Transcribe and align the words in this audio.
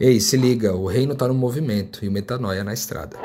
Ei, 0.00 0.18
se 0.18 0.36
liga, 0.36 0.74
o 0.74 0.88
reino 0.88 1.14
tá 1.14 1.28
no 1.28 1.34
movimento 1.34 2.04
e 2.04 2.08
o 2.08 2.10
metanoia 2.10 2.64
na 2.64 2.74
estrada. 2.74 3.16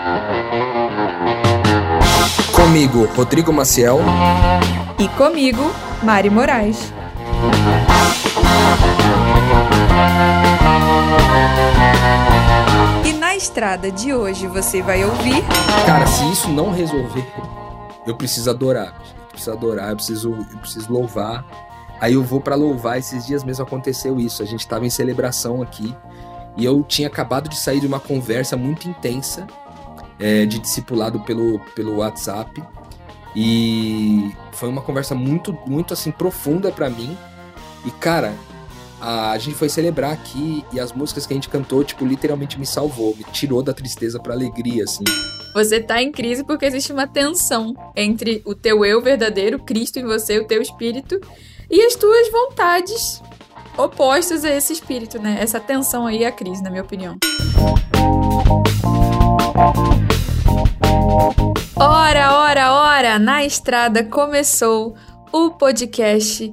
Comigo, 2.55 3.05
Rodrigo 3.15 3.51
Maciel. 3.51 3.97
E 4.99 5.07
comigo, 5.17 5.63
Mari 6.03 6.29
Moraes. 6.29 6.93
E 13.03 13.13
na 13.13 13.35
estrada 13.35 13.91
de 13.91 14.13
hoje 14.13 14.45
você 14.45 14.83
vai 14.83 15.03
ouvir. 15.03 15.43
Cara, 15.87 16.05
se 16.05 16.31
isso 16.31 16.49
não 16.49 16.71
resolver, 16.71 17.25
eu 18.05 18.15
preciso 18.15 18.47
adorar. 18.47 18.93
Eu 19.21 19.27
preciso 19.29 19.51
adorar, 19.51 19.89
eu 19.89 19.95
preciso, 19.95 20.29
eu 20.51 20.59
preciso 20.59 20.93
louvar. 20.93 21.43
Aí 21.99 22.13
eu 22.13 22.23
vou 22.23 22.39
para 22.39 22.53
louvar. 22.53 22.99
Esses 22.99 23.25
dias 23.25 23.43
mesmo 23.43 23.63
aconteceu 23.63 24.19
isso. 24.19 24.43
A 24.43 24.45
gente 24.45 24.67
tava 24.67 24.85
em 24.85 24.89
celebração 24.91 25.63
aqui. 25.63 25.95
E 26.59 26.65
eu 26.65 26.83
tinha 26.83 27.07
acabado 27.07 27.47
de 27.47 27.57
sair 27.57 27.79
de 27.79 27.87
uma 27.87 28.01
conversa 28.01 28.57
muito 28.57 28.89
intensa 28.89 29.47
é, 30.19 30.45
de 30.45 30.59
discipulado 30.59 31.21
pelo, 31.21 31.59
pelo 31.73 31.97
WhatsApp. 31.97 32.61
E 33.33 34.35
foi 34.51 34.67
uma 34.67 34.81
conversa 34.81 35.15
muito, 35.15 35.57
muito 35.65 35.93
assim, 35.93 36.11
profunda 36.11 36.69
para 36.69 36.89
mim. 36.89 37.17
E, 37.85 37.91
cara, 37.91 38.33
a, 38.99 39.31
a, 39.31 39.37
gente 39.37 39.55
foi 39.55 39.69
celebrar 39.69 40.11
aqui 40.11 40.65
e 40.73 40.79
as 40.81 40.91
músicas 40.91 41.25
que 41.25 41.33
a 41.33 41.35
gente 41.35 41.47
cantou, 41.47 41.81
tipo, 41.81 42.05
literalmente 42.05 42.59
me 42.59 42.65
salvou, 42.65 43.15
me 43.15 43.23
tirou 43.31 43.63
da 43.63 43.73
tristeza 43.73 44.19
pra 44.19 44.33
alegria, 44.33 44.83
assim. 44.83 45.05
Você 45.53 45.79
tá 45.79 46.03
em 46.03 46.11
crise 46.11 46.43
porque 46.43 46.65
existe 46.65 46.91
uma 46.91 47.07
tensão 47.07 47.73
entre 47.95 48.41
o 48.45 48.53
teu 48.53 48.83
eu 48.83 49.01
verdadeiro, 49.01 49.59
Cristo 49.59 49.97
em 49.97 50.03
você, 50.03 50.39
o 50.39 50.45
teu 50.45 50.61
espírito, 50.61 51.21
e 51.69 51.81
as 51.81 51.95
tuas 51.95 52.29
vontades 52.29 53.21
opostos 53.79 54.43
a 54.43 54.49
esse 54.49 54.73
espírito, 54.73 55.17
né? 55.17 55.37
Essa 55.39 55.59
tensão 55.59 56.05
aí 56.05 56.25
a 56.25 56.31
crise, 56.31 56.61
na 56.61 56.69
minha 56.69 56.83
opinião. 56.83 57.17
Ora, 61.77 62.37
ora, 62.37 62.73
ora, 62.73 63.19
na 63.19 63.45
estrada 63.45 64.03
começou 64.03 64.95
o 65.31 65.51
podcast 65.51 66.51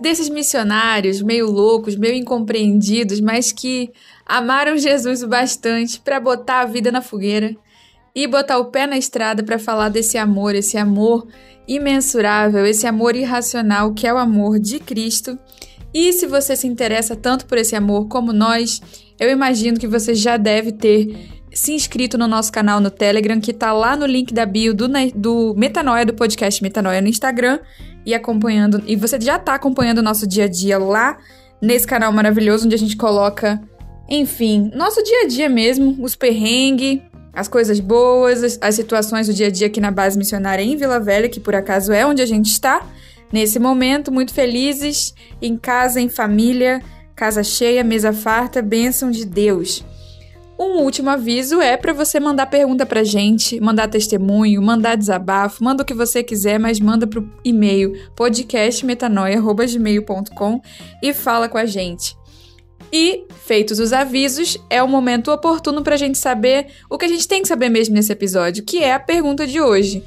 desses 0.00 0.28
missionários 0.28 1.22
meio 1.22 1.48
loucos, 1.48 1.94
meio 1.94 2.14
incompreendidos, 2.14 3.20
mas 3.20 3.52
que 3.52 3.92
amaram 4.24 4.76
Jesus 4.76 5.22
o 5.22 5.28
bastante 5.28 6.00
para 6.00 6.18
botar 6.18 6.60
a 6.60 6.66
vida 6.66 6.90
na 6.90 7.00
fogueira 7.00 7.54
e 8.12 8.26
botar 8.26 8.58
o 8.58 8.66
pé 8.66 8.86
na 8.86 8.96
estrada 8.96 9.44
para 9.44 9.58
falar 9.58 9.88
desse 9.88 10.18
amor, 10.18 10.54
esse 10.54 10.76
amor 10.76 11.28
imensurável, 11.68 12.66
esse 12.66 12.86
amor 12.86 13.14
irracional 13.14 13.92
que 13.92 14.06
é 14.06 14.12
o 14.12 14.18
amor 14.18 14.58
de 14.58 14.80
Cristo 14.80 15.38
e 15.98 16.12
se 16.12 16.26
você 16.26 16.54
se 16.54 16.66
interessa 16.66 17.16
tanto 17.16 17.46
por 17.46 17.56
esse 17.56 17.74
amor 17.74 18.06
como 18.06 18.30
nós, 18.30 18.82
eu 19.18 19.30
imagino 19.30 19.78
que 19.78 19.86
você 19.86 20.14
já 20.14 20.36
deve 20.36 20.70
ter 20.70 21.30
se 21.54 21.72
inscrito 21.72 22.18
no 22.18 22.28
nosso 22.28 22.52
canal 22.52 22.82
no 22.82 22.90
Telegram, 22.90 23.40
que 23.40 23.50
tá 23.50 23.72
lá 23.72 23.96
no 23.96 24.04
link 24.04 24.34
da 24.34 24.44
bio 24.44 24.74
do, 24.74 24.86
do 25.14 25.54
Metanoia, 25.56 26.04
do 26.04 26.12
podcast 26.12 26.62
Metanoia 26.62 27.00
no 27.00 27.08
Instagram, 27.08 27.60
e 28.04 28.14
acompanhando. 28.14 28.82
E 28.86 28.94
você 28.94 29.18
já 29.18 29.38
tá 29.38 29.54
acompanhando 29.54 30.00
o 30.00 30.02
nosso 30.02 30.26
dia 30.26 30.44
a 30.44 30.48
dia 30.48 30.76
lá 30.76 31.16
nesse 31.62 31.86
canal 31.86 32.12
maravilhoso, 32.12 32.66
onde 32.66 32.74
a 32.74 32.78
gente 32.78 32.94
coloca, 32.94 33.58
enfim, 34.06 34.70
nosso 34.74 35.02
dia 35.02 35.22
a 35.22 35.26
dia 35.26 35.48
mesmo, 35.48 35.96
os 36.04 36.14
perrengues, 36.14 37.00
as 37.32 37.48
coisas 37.48 37.80
boas, 37.80 38.44
as, 38.44 38.58
as 38.60 38.74
situações 38.74 39.28
do 39.28 39.32
dia 39.32 39.46
a 39.46 39.50
dia 39.50 39.66
aqui 39.66 39.80
na 39.80 39.90
base 39.90 40.18
missionária 40.18 40.62
em 40.62 40.76
Vila 40.76 41.00
Velha, 41.00 41.26
que 41.26 41.40
por 41.40 41.54
acaso 41.54 41.90
é 41.90 42.04
onde 42.04 42.20
a 42.20 42.26
gente 42.26 42.50
está. 42.50 42.86
Nesse 43.32 43.58
momento, 43.58 44.12
muito 44.12 44.32
felizes, 44.32 45.12
em 45.42 45.56
casa, 45.56 46.00
em 46.00 46.08
família, 46.08 46.80
casa 47.14 47.42
cheia, 47.42 47.82
mesa 47.82 48.12
farta, 48.12 48.62
bênção 48.62 49.10
de 49.10 49.24
Deus. 49.24 49.84
Um 50.58 50.80
último 50.80 51.10
aviso 51.10 51.60
é 51.60 51.76
para 51.76 51.92
você 51.92 52.18
mandar 52.18 52.46
pergunta 52.46 52.86
pra 52.86 53.04
gente, 53.04 53.60
mandar 53.60 53.88
testemunho, 53.88 54.62
mandar 54.62 54.96
desabafo, 54.96 55.62
manda 55.62 55.82
o 55.82 55.86
que 55.86 55.92
você 55.92 56.22
quiser, 56.22 56.58
mas 56.58 56.80
manda 56.80 57.06
pro 57.06 57.30
e-mail 57.44 57.92
podcastmetanoia@gmail.com 58.16 60.62
e 61.02 61.12
fala 61.12 61.46
com 61.46 61.58
a 61.58 61.66
gente. 61.66 62.16
E, 62.90 63.26
feitos 63.44 63.78
os 63.78 63.92
avisos, 63.92 64.56
é 64.70 64.82
o 64.82 64.88
momento 64.88 65.30
oportuno 65.30 65.82
para 65.82 65.92
a 65.94 65.98
gente 65.98 66.16
saber 66.16 66.68
o 66.88 66.96
que 66.96 67.04
a 67.04 67.08
gente 67.08 67.28
tem 67.28 67.42
que 67.42 67.48
saber 67.48 67.68
mesmo 67.68 67.94
nesse 67.94 68.12
episódio, 68.12 68.64
que 68.64 68.82
é 68.82 68.94
a 68.94 69.00
pergunta 69.00 69.46
de 69.46 69.60
hoje. 69.60 70.02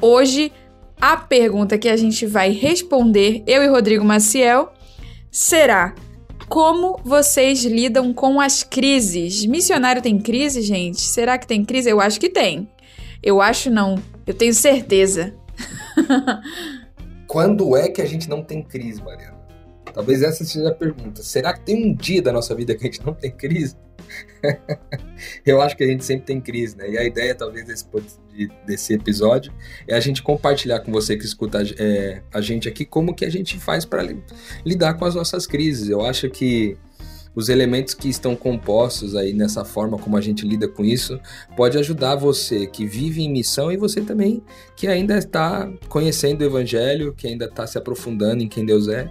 Hoje 0.00 0.52
a 1.00 1.16
pergunta 1.16 1.78
que 1.78 1.88
a 1.88 1.96
gente 1.96 2.26
vai 2.26 2.50
responder, 2.50 3.42
eu 3.46 3.62
e 3.62 3.66
Rodrigo 3.66 4.04
Maciel, 4.04 4.72
será: 5.30 5.94
como 6.48 6.98
vocês 7.04 7.64
lidam 7.64 8.12
com 8.12 8.40
as 8.40 8.62
crises? 8.62 9.44
Missionário 9.46 10.02
tem 10.02 10.18
crise, 10.18 10.62
gente? 10.62 11.00
Será 11.00 11.38
que 11.38 11.46
tem 11.46 11.64
crise? 11.64 11.90
Eu 11.90 12.00
acho 12.00 12.20
que 12.20 12.28
tem. 12.28 12.68
Eu 13.22 13.40
acho 13.40 13.70
não. 13.70 13.96
Eu 14.26 14.34
tenho 14.34 14.54
certeza. 14.54 15.34
Quando 17.26 17.76
é 17.76 17.88
que 17.88 18.02
a 18.02 18.06
gente 18.06 18.28
não 18.28 18.42
tem 18.42 18.62
crise, 18.62 19.02
Mariana? 19.02 19.34
Talvez 19.92 20.22
essa 20.22 20.44
seja 20.44 20.68
a 20.68 20.74
pergunta. 20.74 21.22
Será 21.22 21.54
que 21.54 21.60
tem 21.60 21.86
um 21.86 21.94
dia 21.94 22.20
da 22.20 22.32
nossa 22.32 22.54
vida 22.54 22.74
que 22.74 22.86
a 22.86 22.90
gente 22.90 23.04
não 23.04 23.14
tem 23.14 23.30
crise? 23.30 23.76
eu 25.44 25.60
acho 25.60 25.76
que 25.76 25.84
a 25.84 25.86
gente 25.86 26.04
sempre 26.04 26.26
tem 26.26 26.40
crise, 26.40 26.76
né? 26.76 26.90
E 26.90 26.98
a 26.98 27.04
ideia, 27.04 27.34
talvez, 27.34 27.66
desse, 27.66 27.86
desse 28.66 28.94
episódio 28.94 29.52
é 29.86 29.94
a 29.94 30.00
gente 30.00 30.22
compartilhar 30.22 30.80
com 30.80 30.92
você 30.92 31.16
que 31.16 31.24
escuta 31.24 31.62
é, 31.78 32.22
a 32.32 32.40
gente 32.40 32.68
aqui 32.68 32.84
como 32.84 33.14
que 33.14 33.24
a 33.24 33.30
gente 33.30 33.58
faz 33.58 33.84
para 33.84 34.02
lidar 34.64 34.94
com 34.94 35.04
as 35.04 35.14
nossas 35.14 35.46
crises. 35.46 35.88
Eu 35.88 36.04
acho 36.04 36.28
que 36.30 36.76
os 37.34 37.48
elementos 37.48 37.94
que 37.94 38.08
estão 38.08 38.36
compostos 38.36 39.16
aí 39.16 39.32
nessa 39.32 39.64
forma 39.64 39.98
como 39.98 40.16
a 40.16 40.20
gente 40.20 40.46
lida 40.46 40.68
com 40.68 40.84
isso 40.84 41.18
pode 41.56 41.76
ajudar 41.76 42.14
você 42.14 42.66
que 42.66 42.86
vive 42.86 43.22
em 43.22 43.30
missão 43.30 43.72
e 43.72 43.76
você 43.76 44.00
também 44.00 44.42
que 44.76 44.86
ainda 44.86 45.18
está 45.18 45.70
conhecendo 45.88 46.42
o 46.42 46.44
evangelho, 46.44 47.12
que 47.12 47.26
ainda 47.26 47.46
está 47.46 47.66
se 47.66 47.76
aprofundando 47.76 48.42
em 48.42 48.48
quem 48.48 48.64
Deus 48.64 48.88
é, 48.88 49.08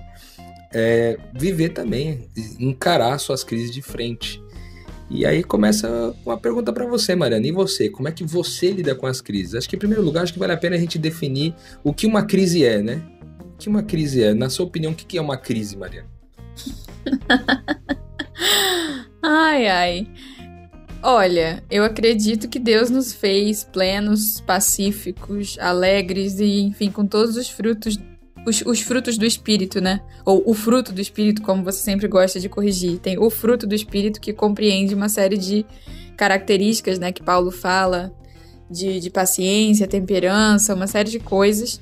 é 0.74 1.18
viver 1.34 1.70
também, 1.70 2.30
encarar 2.60 3.18
suas 3.20 3.44
crises 3.44 3.72
de 3.72 3.81
frente. 3.81 4.43
E 5.13 5.28
aí 5.28 5.44
começa 5.44 6.12
uma 6.25 6.35
pergunta 6.35 6.74
para 6.74 6.88
você, 6.88 7.16
Mariana. 7.16 7.46
E 7.46 7.51
você? 7.51 7.88
Como 7.88 8.07
é 8.07 8.12
que 8.12 8.24
você 8.24 8.72
lida 8.72 8.96
com 8.96 9.06
as 9.06 9.22
crises? 9.22 9.53
Acho 9.53 9.69
que, 9.69 9.75
em 9.75 9.79
primeiro 9.79 10.03
lugar, 10.03 10.24
acho 10.24 10.34
que 10.34 10.40
vale 10.40 10.53
a 10.53 10.57
pena 10.57 10.75
a 10.75 10.79
gente 10.79 10.97
definir 10.97 11.53
o 11.84 11.94
que 11.94 12.07
uma 12.07 12.25
crise 12.25 12.66
é, 12.66 12.81
né? 12.81 13.00
O 13.40 13.56
que 13.56 13.69
uma 13.69 13.84
crise 13.84 14.24
é? 14.24 14.34
Na 14.34 14.50
sua 14.50 14.66
opinião, 14.66 14.91
o 14.91 14.96
que 14.96 15.16
é 15.16 15.22
uma 15.22 15.38
crise, 15.38 15.78
Mariana? 15.78 16.09
ai, 19.22 19.68
ai. 19.68 20.07
Olha, 21.03 21.63
eu 21.69 21.84
acredito 21.84 22.50
que 22.50 22.57
Deus 22.57 22.90
nos 22.90 23.13
fez 23.13 23.63
plenos, 23.63 24.41
pacíficos, 24.41 25.59
alegres 25.59 26.40
e, 26.40 26.62
enfim, 26.62 26.90
com 26.90 27.06
todos 27.06 27.38
os 27.38 27.47
frutos 27.47 28.00
os, 28.46 28.62
os, 28.66 28.81
frutos 28.81 29.18
do 29.18 29.26
espírito, 29.26 29.80
né? 29.80 30.02
Ou 30.26 30.44
o 30.46 30.54
fruto 30.54 30.92
do 30.92 31.02
espírito, 31.02 31.42
como 31.42 31.64
você 31.64 31.80
sempre 31.80 32.08
gosta 32.08 32.40
de 32.40 32.50
corrigir. 32.50 33.00
Tem 33.00 33.18
o 33.18 33.30
fruto 33.30 33.66
do 33.66 33.76
espírito 33.76 34.20
que 34.20 34.34
compreende 34.34 34.94
uma 34.94 35.09
série 35.09 35.38
de 35.38 35.66
características, 36.18 37.00
né? 37.00 37.12
Que 37.12 37.24
Paulo 37.24 37.52
fala 37.52 38.14
de, 38.70 39.00
de 39.00 39.09
paciência, 39.09 39.88
temperança, 39.88 40.74
uma 40.74 40.88
série 40.88 41.09
de 41.09 41.20
coisas. 41.20 41.80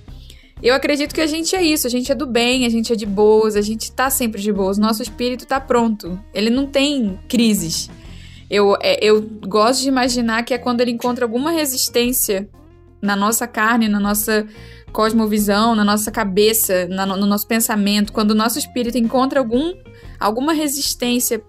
Eu 0.62 0.76
acredito 0.76 1.16
que 1.16 1.22
a 1.22 1.28
gente 1.28 1.56
é 1.56 1.64
isso, 1.64 1.88
a 1.88 1.90
gente 1.90 2.12
é 2.12 2.16
do 2.16 2.28
bem, 2.28 2.66
a 2.66 2.70
gente 2.70 2.94
é 2.94 2.96
de 2.96 3.06
boas, 3.06 3.56
a 3.56 3.62
gente 3.62 3.92
tá 3.92 4.12
sempre 4.12 4.40
de 4.40 4.54
boas, 4.54 4.78
nosso 4.78 5.02
espírito 5.02 5.48
tá 5.48 5.60
pronto. 5.60 6.20
Ele 6.34 6.52
não 6.52 6.68
tem 6.68 7.20
crises. 7.28 7.90
Eu, 8.48 8.78
é, 8.80 9.00
eu 9.02 9.22
gosto 9.22 9.82
de 9.82 9.88
imaginar 9.88 10.44
que 10.44 10.54
é 10.54 10.58
quando 10.58 10.82
ele 10.82 10.92
encontra 10.92 11.26
alguma 11.26 11.52
resistência 11.52 12.48
na 13.02 13.16
nossa 13.16 13.48
carne, 13.48 13.88
na 13.88 14.00
nossa 14.00 14.46
cosmovisão, 14.92 15.76
na 15.76 15.84
nossa 15.84 16.12
cabeça, 16.12 16.88
na, 16.88 17.06
no 17.06 17.26
nosso 17.26 17.48
pensamento, 17.48 18.14
quando 18.14 18.32
o 18.32 18.36
nosso 18.36 18.60
espírito 18.60 18.98
encontra 18.98 19.40
algum, 19.40 19.74
alguma 20.20 20.54
resistência 20.54 21.44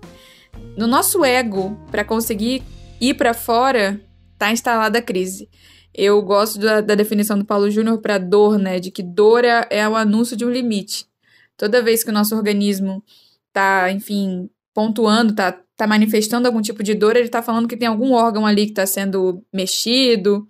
no 0.77 0.87
nosso 0.87 1.25
ego 1.25 1.77
para 1.91 2.05
conseguir 2.05 2.63
ir 3.01 3.15
para 3.15 3.35
fora, 3.35 4.01
tá 4.39 4.53
instalada 4.53 4.99
a 4.99 5.03
crise. 5.03 5.49
Eu 5.95 6.23
gosto 6.23 6.59
da, 6.59 6.81
da 6.81 6.95
definição 6.95 7.39
do 7.39 7.45
Paulo 7.45 7.71
Júnior 7.71 7.99
para 7.99 8.17
dor, 8.17 8.59
né? 8.59 8.81
De 8.81 8.91
que 8.91 9.03
dor 9.03 9.45
é, 9.45 9.67
é 9.71 9.89
o 9.89 9.95
anúncio 9.95 10.37
de 10.37 10.45
um 10.45 10.51
limite. 10.51 11.07
Toda 11.57 11.83
vez 11.83 12.03
que 12.03 12.11
o 12.11 12.13
nosso 12.13 12.35
organismo 12.35 13.05
tá, 13.53 13.91
enfim, 13.93 14.49
pontuando, 14.73 15.35
tá, 15.35 15.53
tá 15.77 15.87
manifestando 15.87 16.49
algum 16.49 16.63
tipo 16.63 16.83
de 16.83 16.95
dor, 16.95 17.17
ele 17.17 17.29
tá 17.29 17.43
falando 17.43 17.69
que 17.69 17.77
tem 17.77 17.89
algum 17.89 18.13
órgão 18.13 18.47
ali 18.47 18.67
que 18.67 18.73
tá 18.73 18.87
sendo 18.87 19.45
mexido, 19.53 20.47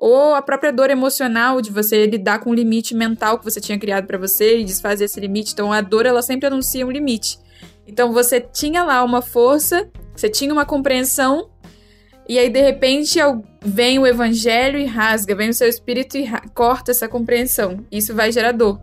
ou 0.00 0.34
a 0.34 0.40
própria 0.40 0.72
dor 0.72 0.88
emocional 0.88 1.60
de 1.60 1.70
você 1.70 2.06
lidar 2.06 2.38
com 2.38 2.50
o 2.50 2.54
limite 2.54 2.94
mental 2.94 3.38
que 3.38 3.44
você 3.44 3.60
tinha 3.60 3.78
criado 3.78 4.06
para 4.06 4.16
você 4.16 4.58
e 4.58 4.64
desfazer 4.64 5.04
esse 5.04 5.20
limite. 5.20 5.52
Então 5.52 5.70
a 5.70 5.82
dor 5.82 6.06
ela 6.06 6.22
sempre 6.22 6.46
anuncia 6.46 6.86
um 6.86 6.90
limite. 6.90 7.38
Então 7.86 8.10
você 8.10 8.40
tinha 8.40 8.82
lá 8.82 9.04
uma 9.04 9.20
força, 9.20 9.90
você 10.16 10.30
tinha 10.30 10.52
uma 10.54 10.64
compreensão 10.64 11.50
e 12.26 12.38
aí 12.38 12.48
de 12.48 12.62
repente 12.62 13.18
vem 13.62 13.98
o 13.98 14.06
evangelho 14.06 14.78
e 14.78 14.86
rasga, 14.86 15.36
vem 15.36 15.50
o 15.50 15.54
seu 15.54 15.68
espírito 15.68 16.16
e 16.16 16.26
corta 16.54 16.92
essa 16.92 17.06
compreensão. 17.06 17.84
Isso 17.92 18.14
vai 18.14 18.32
gerar 18.32 18.52
dor. 18.52 18.80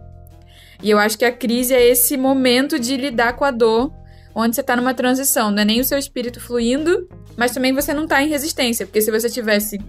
E 0.84 0.92
eu 0.92 1.00
acho 1.00 1.18
que 1.18 1.26
a 1.26 1.32
crise 1.32 1.74
é 1.74 1.84
esse 1.84 2.16
momento 2.16 2.78
de 2.78 2.96
lidar 2.96 3.34
com 3.34 3.44
a 3.44 3.50
dor, 3.50 3.92
onde 4.36 4.56
você 4.56 4.62
tá 4.62 4.76
numa 4.76 4.94
transição. 4.94 5.50
Não 5.50 5.64
é 5.64 5.66
nem 5.66 5.80
o 5.80 5.84
seu 5.84 5.98
espírito 5.98 6.40
fluindo, 6.40 7.10
mas 7.36 7.52
também 7.52 7.74
você 7.74 7.92
não 7.92 8.06
tá 8.06 8.22
em 8.22 8.30
resistência. 8.30 8.86
Porque 8.86 9.02
se 9.02 9.10
você 9.10 9.28
tivesse 9.28 9.80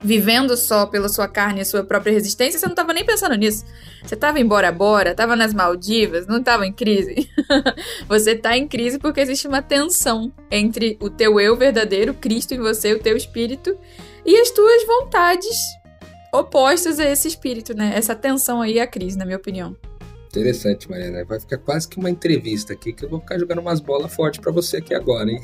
vivendo 0.00 0.56
só 0.56 0.86
pela 0.86 1.08
sua 1.08 1.26
carne 1.26 1.60
e 1.60 1.64
sua 1.64 1.82
própria 1.82 2.12
resistência, 2.12 2.58
você 2.58 2.66
não 2.66 2.74
tava 2.74 2.92
nem 2.92 3.04
pensando 3.04 3.34
nisso. 3.34 3.64
Você 4.02 4.16
tava 4.16 4.38
embora 4.38 4.70
bora, 4.70 5.14
tava 5.14 5.34
nas 5.34 5.52
Maldivas, 5.52 6.26
não 6.26 6.42
tava 6.42 6.66
em 6.66 6.72
crise. 6.72 7.28
você 8.08 8.34
tá 8.34 8.56
em 8.56 8.68
crise 8.68 8.98
porque 8.98 9.20
existe 9.20 9.48
uma 9.48 9.62
tensão 9.62 10.32
entre 10.50 10.96
o 11.00 11.10
teu 11.10 11.40
eu 11.40 11.56
verdadeiro, 11.56 12.14
Cristo 12.14 12.54
em 12.54 12.58
você, 12.58 12.92
o 12.92 13.00
teu 13.00 13.16
espírito, 13.16 13.76
e 14.24 14.36
as 14.36 14.50
tuas 14.50 14.86
vontades 14.86 15.56
opostas 16.32 17.00
a 17.00 17.04
esse 17.04 17.28
espírito, 17.28 17.74
né? 17.74 17.92
Essa 17.94 18.14
tensão 18.14 18.60
aí 18.60 18.78
é 18.78 18.82
a 18.82 18.86
crise, 18.86 19.16
na 19.16 19.24
minha 19.24 19.38
opinião. 19.38 19.76
Interessante, 20.28 20.90
Mariana. 20.90 21.24
Vai 21.24 21.40
ficar 21.40 21.58
quase 21.58 21.88
que 21.88 21.98
uma 21.98 22.10
entrevista 22.10 22.74
aqui, 22.74 22.92
que 22.92 23.04
eu 23.04 23.08
vou 23.08 23.18
ficar 23.20 23.38
jogando 23.38 23.60
umas 23.60 23.80
bolas 23.80 24.14
fortes 24.14 24.38
para 24.38 24.52
você 24.52 24.76
aqui 24.76 24.94
agora, 24.94 25.30
hein? 25.30 25.40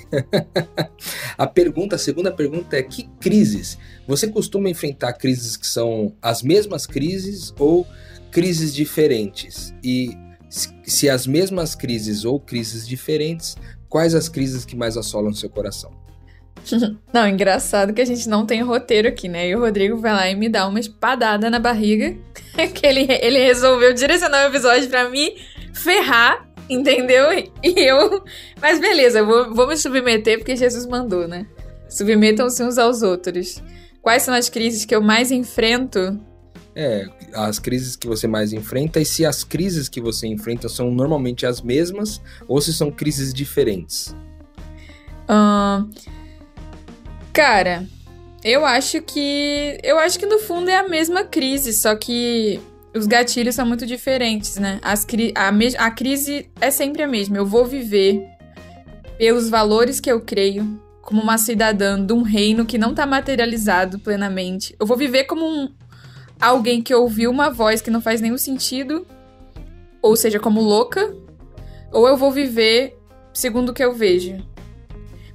a 1.38 1.46
pergunta, 1.46 1.96
a 1.96 1.98
segunda 1.98 2.30
pergunta 2.30 2.76
é: 2.76 2.82
que 2.82 3.08
crises? 3.18 3.78
Você 4.06 4.28
costuma 4.28 4.68
enfrentar 4.68 5.12
crises 5.14 5.56
que 5.56 5.66
são 5.66 6.14
as 6.20 6.42
mesmas 6.42 6.86
crises 6.86 7.54
ou 7.58 7.86
crises 8.30 8.74
diferentes? 8.74 9.74
E 9.82 10.16
se 10.84 11.08
as 11.08 11.26
mesmas 11.26 11.74
crises 11.74 12.24
ou 12.24 12.38
crises 12.38 12.86
diferentes, 12.86 13.56
quais 13.88 14.14
as 14.14 14.28
crises 14.28 14.64
que 14.64 14.76
mais 14.76 14.96
assolam 14.96 15.32
seu 15.32 15.48
coração? 15.48 15.90
Não, 17.12 17.28
engraçado 17.28 17.92
que 17.92 18.00
a 18.00 18.04
gente 18.04 18.28
não 18.28 18.46
tem 18.46 18.62
roteiro 18.62 19.08
aqui, 19.08 19.28
né? 19.28 19.48
E 19.48 19.54
o 19.54 19.60
Rodrigo 19.60 19.98
vai 19.98 20.12
lá 20.12 20.30
e 20.30 20.34
me 20.34 20.48
dá 20.48 20.66
uma 20.66 20.80
espadada 20.80 21.50
na 21.50 21.58
barriga. 21.58 22.16
que 22.74 22.86
ele, 22.86 23.06
ele 23.20 23.38
resolveu 23.38 23.92
direcionar 23.92 24.44
o 24.44 24.48
episódio 24.48 24.88
para 24.88 25.08
me 25.08 25.36
ferrar, 25.72 26.48
entendeu? 26.68 27.30
E 27.62 27.74
eu. 27.76 28.22
Mas 28.60 28.80
beleza, 28.80 29.22
vou, 29.22 29.54
vou 29.54 29.66
me 29.66 29.76
submeter 29.76 30.38
porque 30.38 30.56
Jesus 30.56 30.86
mandou, 30.86 31.28
né? 31.28 31.46
Submetam-se 31.88 32.62
uns 32.62 32.78
aos 32.78 33.02
outros. 33.02 33.62
Quais 34.04 34.22
são 34.22 34.32
as 34.32 34.48
crises 34.48 34.84
que 34.84 34.94
eu 34.94 35.02
mais 35.02 35.32
enfrento? 35.32 36.20
É, 36.76 37.06
as 37.32 37.58
crises 37.58 37.96
que 37.96 38.06
você 38.06 38.28
mais 38.28 38.52
enfrenta 38.52 39.00
e 39.00 39.04
se 39.04 39.26
as 39.26 39.42
crises 39.42 39.88
que 39.88 40.00
você 40.00 40.28
enfrenta 40.28 40.68
são 40.68 40.92
normalmente 40.92 41.44
as 41.44 41.60
mesmas 41.60 42.22
ou 42.46 42.60
se 42.60 42.72
são 42.72 42.92
crises 42.92 43.34
diferentes. 43.34 44.14
Uh, 45.28 45.88
Cara, 47.34 47.84
eu 48.44 48.64
acho 48.64 49.02
que. 49.02 49.80
Eu 49.82 49.98
acho 49.98 50.16
que 50.20 50.24
no 50.24 50.38
fundo 50.38 50.70
é 50.70 50.76
a 50.76 50.88
mesma 50.88 51.24
crise, 51.24 51.72
só 51.72 51.96
que 51.96 52.60
os 52.94 53.08
gatilhos 53.08 53.56
são 53.56 53.66
muito 53.66 53.84
diferentes, 53.84 54.56
né? 54.56 54.78
As 54.80 55.04
cri 55.04 55.34
a, 55.34 55.48
a 55.84 55.90
crise 55.90 56.48
é 56.60 56.70
sempre 56.70 57.02
a 57.02 57.08
mesma. 57.08 57.36
Eu 57.36 57.44
vou 57.44 57.66
viver 57.66 58.24
pelos 59.18 59.48
valores 59.48 59.98
que 59.98 60.10
eu 60.10 60.20
creio, 60.20 60.80
como 61.04 61.20
uma 61.20 61.36
cidadã 61.36 62.04
de 62.04 62.12
um 62.12 62.22
reino 62.22 62.64
que 62.64 62.78
não 62.78 62.90
está 62.90 63.06
materializado 63.06 63.98
plenamente. 63.98 64.74
Eu 64.80 64.86
vou 64.86 64.96
viver 64.96 65.24
como 65.24 65.46
um, 65.46 65.72
alguém 66.40 66.82
que 66.82 66.94
ouviu 66.94 67.30
uma 67.30 67.50
voz 67.50 67.80
que 67.80 67.90
não 67.90 68.00
faz 68.00 68.20
nenhum 68.20 68.38
sentido, 68.38 69.06
ou 70.00 70.16
seja, 70.16 70.40
como 70.40 70.60
louca, 70.60 71.14
ou 71.92 72.08
eu 72.08 72.16
vou 72.16 72.32
viver 72.32 72.98
segundo 73.32 73.68
o 73.68 73.74
que 73.74 73.84
eu 73.84 73.92
vejo. 73.92 74.36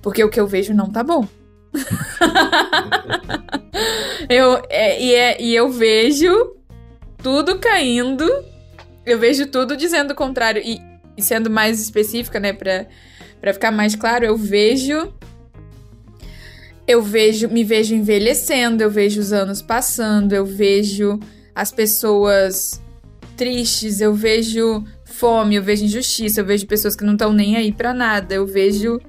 Porque 0.02 0.24
o 0.24 0.30
que 0.30 0.40
eu 0.40 0.48
vejo 0.48 0.74
não 0.74 0.90
tá 0.90 1.04
bom. 1.04 1.28
eu, 4.28 4.62
é, 4.70 5.02
e, 5.02 5.14
é, 5.14 5.42
e 5.42 5.56
eu 5.56 5.70
vejo 5.70 6.56
tudo 7.22 7.60
caindo. 7.60 8.28
Eu 9.06 9.20
vejo 9.20 9.48
tudo 9.48 9.78
dizendo 9.78 10.12
o 10.12 10.16
contrário. 10.16 10.62
E, 10.66 10.82
e 11.16 11.22
sendo 11.22 11.50
mais 11.50 11.82
específica, 11.82 12.40
né, 12.40 12.54
pra, 12.54 12.88
pra 13.40 13.54
ficar 13.54 13.72
mais 13.72 13.96
claro, 13.96 14.26
eu 14.26 14.38
vejo. 14.38 15.14
Eu 16.90 17.02
vejo, 17.02 17.48
me 17.48 17.64
vejo 17.64 17.94
envelhecendo, 17.94 18.82
eu 18.82 18.90
vejo 18.90 19.22
os 19.22 19.32
anos 19.32 19.62
passando, 19.62 20.34
eu 20.34 20.46
vejo 20.46 21.20
as 21.54 21.72
pessoas 21.72 22.82
tristes, 23.38 24.02
eu 24.02 24.14
vejo 24.14 24.84
fome, 25.06 25.56
eu 25.56 25.64
vejo 25.64 25.86
injustiça, 25.86 26.42
eu 26.42 26.46
vejo 26.46 26.66
pessoas 26.66 26.96
que 26.96 27.04
não 27.04 27.14
estão 27.14 27.32
nem 27.32 27.56
aí 27.56 27.72
para 27.72 27.94
nada, 27.94 28.34
eu 28.34 28.46
vejo. 28.46 29.00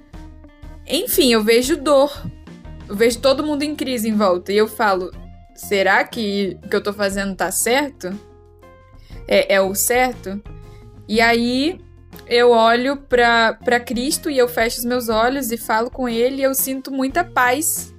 Enfim, 0.87 1.33
eu 1.33 1.43
vejo 1.43 1.77
dor 1.77 2.13
eu 2.91 2.97
vejo 2.97 3.21
todo 3.21 3.47
mundo 3.47 3.63
em 3.63 3.77
crise 3.77 4.09
em 4.09 4.17
volta. 4.17 4.53
E 4.53 4.57
eu 4.57 4.67
falo, 4.67 5.13
será 5.55 6.03
que 6.03 6.59
o 6.65 6.69
que 6.69 6.75
eu 6.75 6.83
tô 6.83 6.93
fazendo 6.93 7.37
tá 7.37 7.53
certo? 7.53 8.13
É, 9.29 9.55
é 9.55 9.61
o 9.61 9.77
certo? 9.77 10.43
E 11.07 11.21
aí 11.21 11.79
eu 12.31 12.53
olho 12.53 12.97
para 12.97 13.81
Cristo 13.81 14.31
e 14.31 14.39
eu 14.39 14.47
fecho 14.47 14.79
os 14.79 14.85
meus 14.85 15.09
olhos 15.09 15.51
e 15.51 15.57
falo 15.57 15.91
com 15.91 16.09
Ele 16.09 16.41
e 16.41 16.45
eu 16.45 16.55
sinto 16.55 16.93
muita 16.93 17.25
paz 17.25 17.93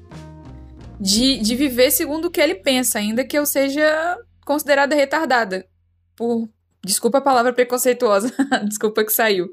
de, 0.98 1.38
de 1.39 1.54
viver 1.54 1.92
segundo 1.92 2.25
o 2.25 2.31
que 2.31 2.39
Ele 2.39 2.56
pensa, 2.56 2.98
ainda 2.98 3.25
que 3.25 3.38
eu 3.38 3.45
seja 3.45 4.18
considerada 4.45 4.95
retardada. 4.95 5.68
Por, 6.16 6.48
desculpa 6.81 7.18
a 7.18 7.22
palavra 7.22 7.51
preconceituosa, 7.51 8.33
desculpa 8.66 9.04
que 9.04 9.12
saiu. 9.12 9.51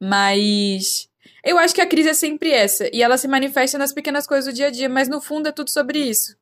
Mas 0.00 1.08
eu 1.44 1.56
acho 1.56 1.72
que 1.72 1.80
a 1.80 1.86
crise 1.86 2.08
é 2.08 2.14
sempre 2.14 2.50
essa, 2.50 2.90
e 2.92 3.04
ela 3.04 3.16
se 3.16 3.28
manifesta 3.28 3.78
nas 3.78 3.92
pequenas 3.92 4.26
coisas 4.26 4.52
do 4.52 4.56
dia 4.56 4.66
a 4.66 4.70
dia, 4.70 4.88
mas 4.88 5.08
no 5.08 5.20
fundo 5.20 5.48
é 5.48 5.52
tudo 5.52 5.70
sobre 5.70 6.00
isso. 6.00 6.36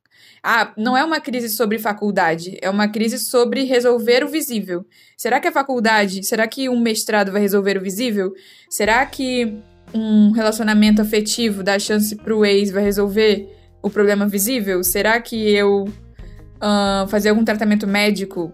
Ah, 0.46 0.74
não 0.76 0.94
é 0.94 1.02
uma 1.02 1.20
crise 1.20 1.48
sobre 1.48 1.78
faculdade, 1.78 2.58
é 2.60 2.68
uma 2.68 2.86
crise 2.86 3.18
sobre 3.18 3.64
resolver 3.64 4.22
o 4.22 4.28
visível. 4.28 4.84
Será 5.16 5.40
que 5.40 5.48
a 5.48 5.52
faculdade, 5.52 6.22
será 6.22 6.46
que 6.46 6.68
um 6.68 6.78
mestrado 6.78 7.32
vai 7.32 7.40
resolver 7.40 7.78
o 7.78 7.80
visível? 7.80 8.30
Será 8.68 9.06
que 9.06 9.56
um 9.94 10.32
relacionamento 10.32 11.00
afetivo 11.00 11.62
dá 11.62 11.78
chance 11.78 12.14
pro 12.14 12.44
ex 12.44 12.70
vai 12.70 12.82
resolver 12.84 13.48
o 13.82 13.88
problema 13.88 14.28
visível? 14.28 14.84
Será 14.84 15.18
que 15.18 15.50
eu 15.50 15.84
uh, 15.84 17.08
fazer 17.08 17.30
algum 17.30 17.42
tratamento 17.42 17.86
médico 17.86 18.52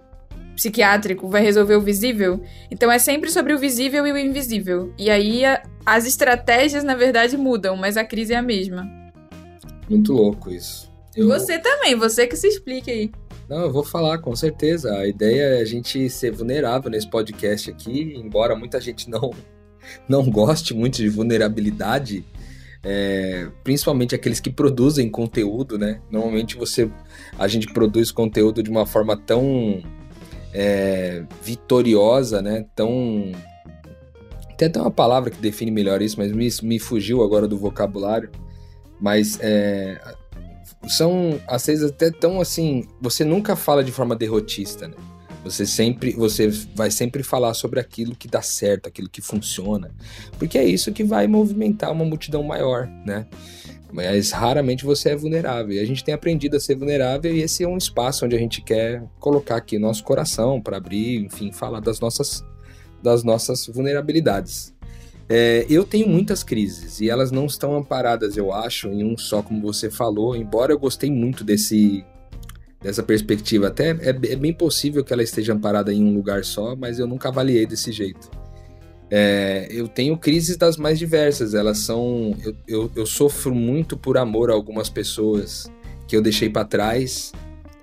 psiquiátrico 0.55 1.27
vai 1.27 1.43
resolver 1.43 1.75
o 1.75 1.81
visível. 1.81 2.41
Então 2.71 2.93
é 2.93 2.99
sempre 2.99 3.31
sobre 3.31 3.55
o 3.55 3.59
visível 3.59 4.07
e 4.07 4.13
o 4.13 4.19
invisível. 4.19 4.93
E 4.99 5.11
aí 5.11 5.45
a, 5.45 5.63
as 5.87 6.07
estratégias, 6.07 6.85
na 6.85 6.95
verdade, 6.95 7.37
mudam, 7.37 7.77
mas 7.77 7.97
a 7.97 8.05
crise 8.05 8.35
é 8.35 8.37
a 8.37 8.43
mesma. 8.43 8.87
Muito 9.89 10.13
louco 10.13 10.51
isso. 10.51 10.90
Eu... 11.15 11.29
Você 11.29 11.59
também, 11.59 11.97
você 11.97 12.27
que 12.27 12.37
se 12.37 12.47
explique 12.47 12.91
aí. 12.91 13.11
Não, 13.49 13.63
eu 13.63 13.73
vou 13.73 13.83
falar, 13.83 14.19
com 14.19 14.35
certeza. 14.37 14.93
A 14.97 15.07
ideia 15.07 15.57
é 15.57 15.61
a 15.61 15.65
gente 15.65 16.09
ser 16.09 16.31
vulnerável 16.31 16.91
nesse 16.91 17.09
podcast 17.09 17.71
aqui, 17.71 18.15
embora 18.17 18.55
muita 18.55 18.81
gente 18.81 19.11
não, 19.11 19.33
não 20.09 20.31
goste 20.31 20.73
muito 20.73 20.99
de 20.99 21.09
vulnerabilidade, 21.09 22.25
é, 22.85 23.49
principalmente 23.65 24.15
aqueles 24.15 24.41
que 24.41 24.51
produzem 24.51 25.11
conteúdo, 25.11 25.77
né? 25.77 26.01
Normalmente 26.11 26.57
você, 26.57 26.89
a 27.39 27.49
gente 27.49 27.67
produz 27.73 28.11
conteúdo 28.11 28.63
de 28.63 28.71
uma 28.71 28.87
forma 28.87 29.17
tão 29.17 29.83
é, 30.55 31.25
vitoriosa, 31.43 32.41
né? 32.41 32.67
Tão 32.75 33.33
tem 34.61 34.69
até 34.69 34.79
uma 34.79 34.91
palavra 34.91 35.31
que 35.31 35.39
define 35.39 35.71
melhor 35.71 36.03
isso, 36.03 36.19
mas 36.19 36.31
me, 36.33 36.47
me 36.63 36.79
fugiu 36.79 37.23
agora 37.23 37.49
do 37.49 37.57
vocabulário. 37.57 38.31
Mas 39.01 39.39
é, 39.41 39.99
são, 40.89 41.41
às 41.47 41.67
vezes, 41.67 41.85
até 41.91 42.11
tão 42.11 42.41
assim. 42.41 42.87
Você 43.01 43.25
nunca 43.25 43.55
fala 43.57 43.85
de 43.85 43.93
forma 43.93 44.17
derrotista, 44.17 44.89
né? 44.89 44.95
Você 45.45 45.65
sempre, 45.65 46.13
você 46.13 46.49
vai 46.75 46.91
sempre 46.91 47.23
falar 47.23 47.55
sobre 47.55 47.81
aquilo 47.81 48.15
que 48.15 48.29
dá 48.29 48.43
certo, 48.43 48.87
aquilo 48.87 49.09
que 49.09 49.23
funciona, 49.23 49.91
porque 50.39 50.59
é 50.59 50.65
isso 50.65 50.93
que 50.93 51.03
vai 51.03 51.27
movimentar 51.27 51.91
uma 51.91 52.05
multidão 52.05 52.43
maior, 52.43 52.87
né? 53.07 53.27
Mas 53.91 54.31
raramente 54.31 54.85
você 54.85 55.11
é 55.11 55.17
vulnerável. 55.17 55.73
E 55.73 55.81
a 55.81 55.85
gente 55.85 56.05
tem 56.05 56.15
aprendido 56.15 56.57
a 56.57 56.61
ser 56.61 56.77
vulnerável 56.77 57.35
e 57.35 57.43
esse 57.43 57.65
é 57.65 57.69
um 57.69 57.77
espaço 57.77 58.25
onde 58.25 58.37
a 58.37 58.39
gente 58.39 58.63
quer 58.63 59.03
colocar 59.19 59.57
aqui 59.57 59.79
nosso 59.79 60.05
coração 60.05 60.61
para 60.61 60.77
abrir, 60.77 61.25
enfim, 61.25 61.51
falar 61.51 61.81
das 61.81 62.01
nossas, 62.01 62.45
das 63.03 63.25
nossas 63.25 63.67
vulnerabilidades. 63.67 64.75
É, 65.33 65.65
eu 65.71 65.85
tenho 65.85 66.09
muitas 66.09 66.43
crises 66.43 67.01
e 67.01 67.09
elas 67.09 67.31
não 67.31 67.47
estão 67.47 67.77
amparadas, 67.77 68.37
eu 68.37 68.53
acho, 68.53 68.89
em 68.89 69.05
um 69.05 69.17
só, 69.17 69.41
como 69.41 69.63
você 69.63 69.89
falou. 69.89 70.35
Embora 70.35 70.73
eu 70.73 70.79
gostei 70.79 71.09
muito 71.09 71.45
desse 71.45 72.05
dessa 72.83 73.03
perspectiva, 73.03 73.69
até 73.69 73.91
é, 73.91 74.09
é 74.09 74.37
bem 74.37 74.55
possível 74.55 75.05
que 75.05 75.13
ela 75.13 75.23
esteja 75.23 75.53
amparada 75.53 75.93
em 75.93 76.03
um 76.03 76.15
lugar 76.15 76.45
só, 76.45 76.75
mas 76.75 76.99
eu 76.99 77.07
nunca 77.07 77.29
avaliei 77.29 77.67
desse 77.67 77.93
jeito. 77.93 78.31
É, 79.11 79.69
eu 79.71 79.87
tenho 79.87 80.17
crises 80.17 80.57
das 80.57 80.77
mais 80.77 80.99
diversas. 80.99 81.55
Elas 81.55 81.79
são. 81.79 82.35
Eu, 82.43 82.57
eu, 82.67 82.93
eu, 82.97 83.07
sofro 83.07 83.55
muito 83.55 83.97
por 83.97 84.17
amor 84.17 84.51
a 84.51 84.55
algumas 84.55 84.89
pessoas 84.89 85.71
que 86.09 86.17
eu 86.17 86.23
deixei 86.23 86.49
para 86.49 86.65
trás 86.65 87.33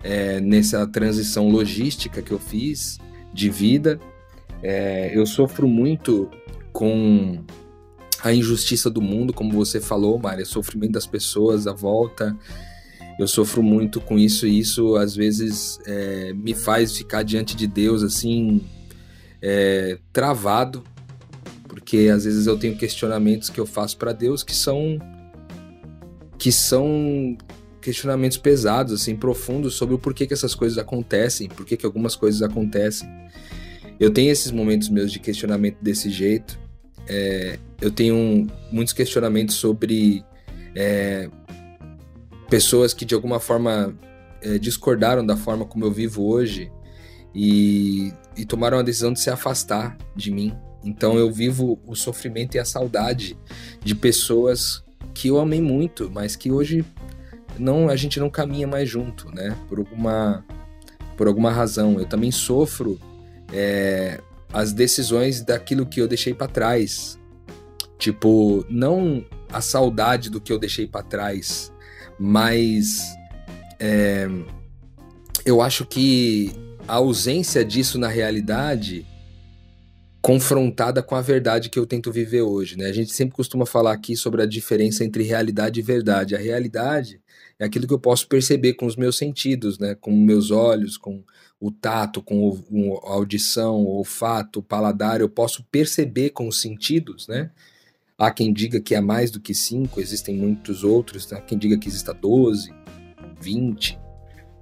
é, 0.04 0.40
nessa 0.40 0.88
transição 0.88 1.50
logística 1.50 2.22
que 2.22 2.32
eu 2.32 2.40
fiz 2.40 2.98
de 3.34 3.50
vida. 3.50 4.00
É, 4.64 5.12
eu 5.14 5.26
sofro 5.26 5.68
muito 5.68 6.30
com 6.78 7.44
a 8.22 8.32
injustiça 8.32 8.88
do 8.88 9.02
mundo, 9.02 9.34
como 9.34 9.52
você 9.52 9.82
falou, 9.82 10.20
Mária, 10.20 10.46
sofrimento 10.46 10.92
das 10.92 11.08
pessoas 11.08 11.66
à 11.66 11.74
volta. 11.74 12.38
Eu 13.20 13.28
sofro 13.28 13.64
muito 13.64 14.00
com 14.00 14.16
isso 14.16 14.46
e 14.46 14.60
isso 14.60 14.96
às 14.96 15.16
vezes 15.16 15.80
é, 15.88 16.34
me 16.34 16.54
faz 16.54 16.96
ficar 16.96 17.24
diante 17.24 17.56
de 17.56 17.66
Deus 17.66 18.04
assim, 18.04 18.62
é, 19.42 19.98
travado 20.14 20.84
porque 21.68 22.12
às 22.14 22.26
vezes 22.26 22.46
eu 22.46 22.60
tenho 22.60 22.78
questionamentos 22.78 23.50
que 23.50 23.60
eu 23.60 23.66
faço 23.66 23.98
para 23.98 24.14
Deus 24.14 24.44
que 24.44 24.56
são 24.56 25.00
que 26.38 26.52
são 26.52 27.36
questionamentos 27.82 28.38
pesados, 28.38 28.94
assim, 28.94 29.16
profundos 29.16 29.74
sobre 29.74 29.96
o 29.96 29.98
porquê 29.98 30.28
que 30.28 30.34
essas 30.34 30.54
coisas 30.54 30.78
acontecem, 30.78 31.48
por 31.48 31.66
que 31.66 31.84
algumas 31.84 32.16
coisas 32.16 32.44
acontecem. 32.44 33.10
Eu 34.00 34.12
tenho 34.12 34.32
esses 34.32 34.52
momentos 34.52 34.90
meus 34.90 35.12
de 35.12 35.20
questionamento 35.20 35.78
desse 35.82 36.12
jeito. 36.12 36.67
É, 37.08 37.60
eu 37.82 37.92
tenho 37.92 38.48
muitos 38.72 38.94
questionamentos 38.94 39.56
sobre 39.56 40.24
é, 40.76 41.30
pessoas 42.50 42.94
que 42.94 43.06
de 43.06 43.16
alguma 43.16 43.40
forma 43.40 43.96
é, 44.42 44.58
discordaram 44.58 45.26
da 45.26 45.38
forma 45.38 45.66
como 45.66 45.86
eu 45.86 45.92
vivo 45.92 46.26
hoje 46.26 46.72
e, 47.34 48.14
e 48.36 48.46
tomaram 48.46 48.80
a 48.80 48.82
decisão 48.82 49.14
de 49.14 49.20
se 49.20 49.30
afastar 49.30 49.98
de 50.16 50.32
mim. 50.32 50.56
Então 50.84 51.18
eu 51.18 51.32
vivo 51.32 51.80
o 51.86 51.96
sofrimento 51.96 52.56
e 52.56 52.60
a 52.60 52.66
saudade 52.66 53.38
de 53.84 53.96
pessoas 53.96 54.84
que 55.14 55.30
eu 55.30 55.40
amei 55.40 55.62
muito, 55.62 56.10
mas 56.14 56.36
que 56.36 56.52
hoje 56.52 56.86
não 57.58 57.90
a 57.90 57.96
gente 57.96 58.20
não 58.20 58.30
caminha 58.30 58.68
mais 58.68 58.88
junto, 58.88 59.30
né? 59.34 59.58
Por 59.68 59.80
alguma 59.80 60.46
por 61.18 61.28
alguma 61.28 61.52
razão. 61.52 62.00
Eu 62.00 62.06
também 62.06 62.32
sofro 62.32 63.00
é, 63.52 64.22
as 64.52 64.74
decisões 64.74 65.42
daquilo 65.42 65.86
que 65.86 66.02
eu 66.02 66.08
deixei 66.08 66.34
para 66.34 66.48
trás. 66.48 67.20
Tipo, 67.98 68.66
não 68.70 69.26
a 69.50 69.62
saudade 69.62 70.30
do 70.30 70.40
que 70.40 70.52
eu 70.52 70.60
deixei 70.60 70.86
para 70.86 71.04
trás, 71.04 71.72
mas 72.20 73.02
é, 73.80 74.28
eu 75.46 75.62
acho 75.62 75.86
que 75.86 76.52
a 76.88 76.96
ausência 76.96 77.66
disso 77.66 77.98
na 77.98 78.08
realidade 78.08 79.06
confrontada 80.22 81.02
com 81.02 81.16
a 81.16 81.22
verdade 81.22 81.70
que 81.70 81.80
eu 81.80 81.86
tento 81.86 82.12
viver 82.12 82.42
hoje, 82.42 82.78
né? 82.78 82.88
A 82.88 82.92
gente 82.92 83.14
sempre 83.14 83.34
costuma 83.34 83.66
falar 83.66 83.94
aqui 83.94 84.16
sobre 84.16 84.42
a 84.42 84.46
diferença 84.46 85.06
entre 85.06 85.24
realidade 85.24 85.80
e 85.80 85.84
verdade. 85.84 86.36
A 86.36 86.40
realidade 86.40 87.22
é 87.58 87.66
aquilo 87.66 87.88
que 87.88 87.94
eu 87.94 88.00
posso 88.00 88.28
perceber 88.28 88.74
com 88.74 88.86
os 88.86 88.98
meus 88.98 89.18
sentidos, 89.18 89.80
né? 89.80 89.96
Com 89.96 90.12
meus 90.12 90.52
olhos, 90.52 90.98
com 90.98 91.24
o 91.60 91.72
tato, 91.72 92.22
com 92.22 92.50
o, 92.50 93.00
a 93.04 93.14
audição, 93.14 93.78
o 93.78 93.98
olfato, 93.98 94.60
o 94.60 94.64
paladar, 94.64 95.22
eu 95.22 95.30
posso 95.30 95.64
perceber 95.72 96.30
com 96.30 96.48
os 96.48 96.62
sentidos, 96.62 97.28
né? 97.28 97.50
Há 98.18 98.32
quem 98.32 98.52
diga 98.52 98.80
que 98.80 98.96
é 98.96 99.02
mais 99.02 99.30
do 99.30 99.40
que 99.40 99.54
cinco, 99.54 100.00
existem 100.00 100.36
muitos 100.36 100.84
outros, 100.84 101.32
há 101.34 101.42
quem 101.42 101.58
diga 101.58 101.78
que 101.78 101.88
exista 101.88 102.14
12, 102.14 102.74
20. 103.40 104.00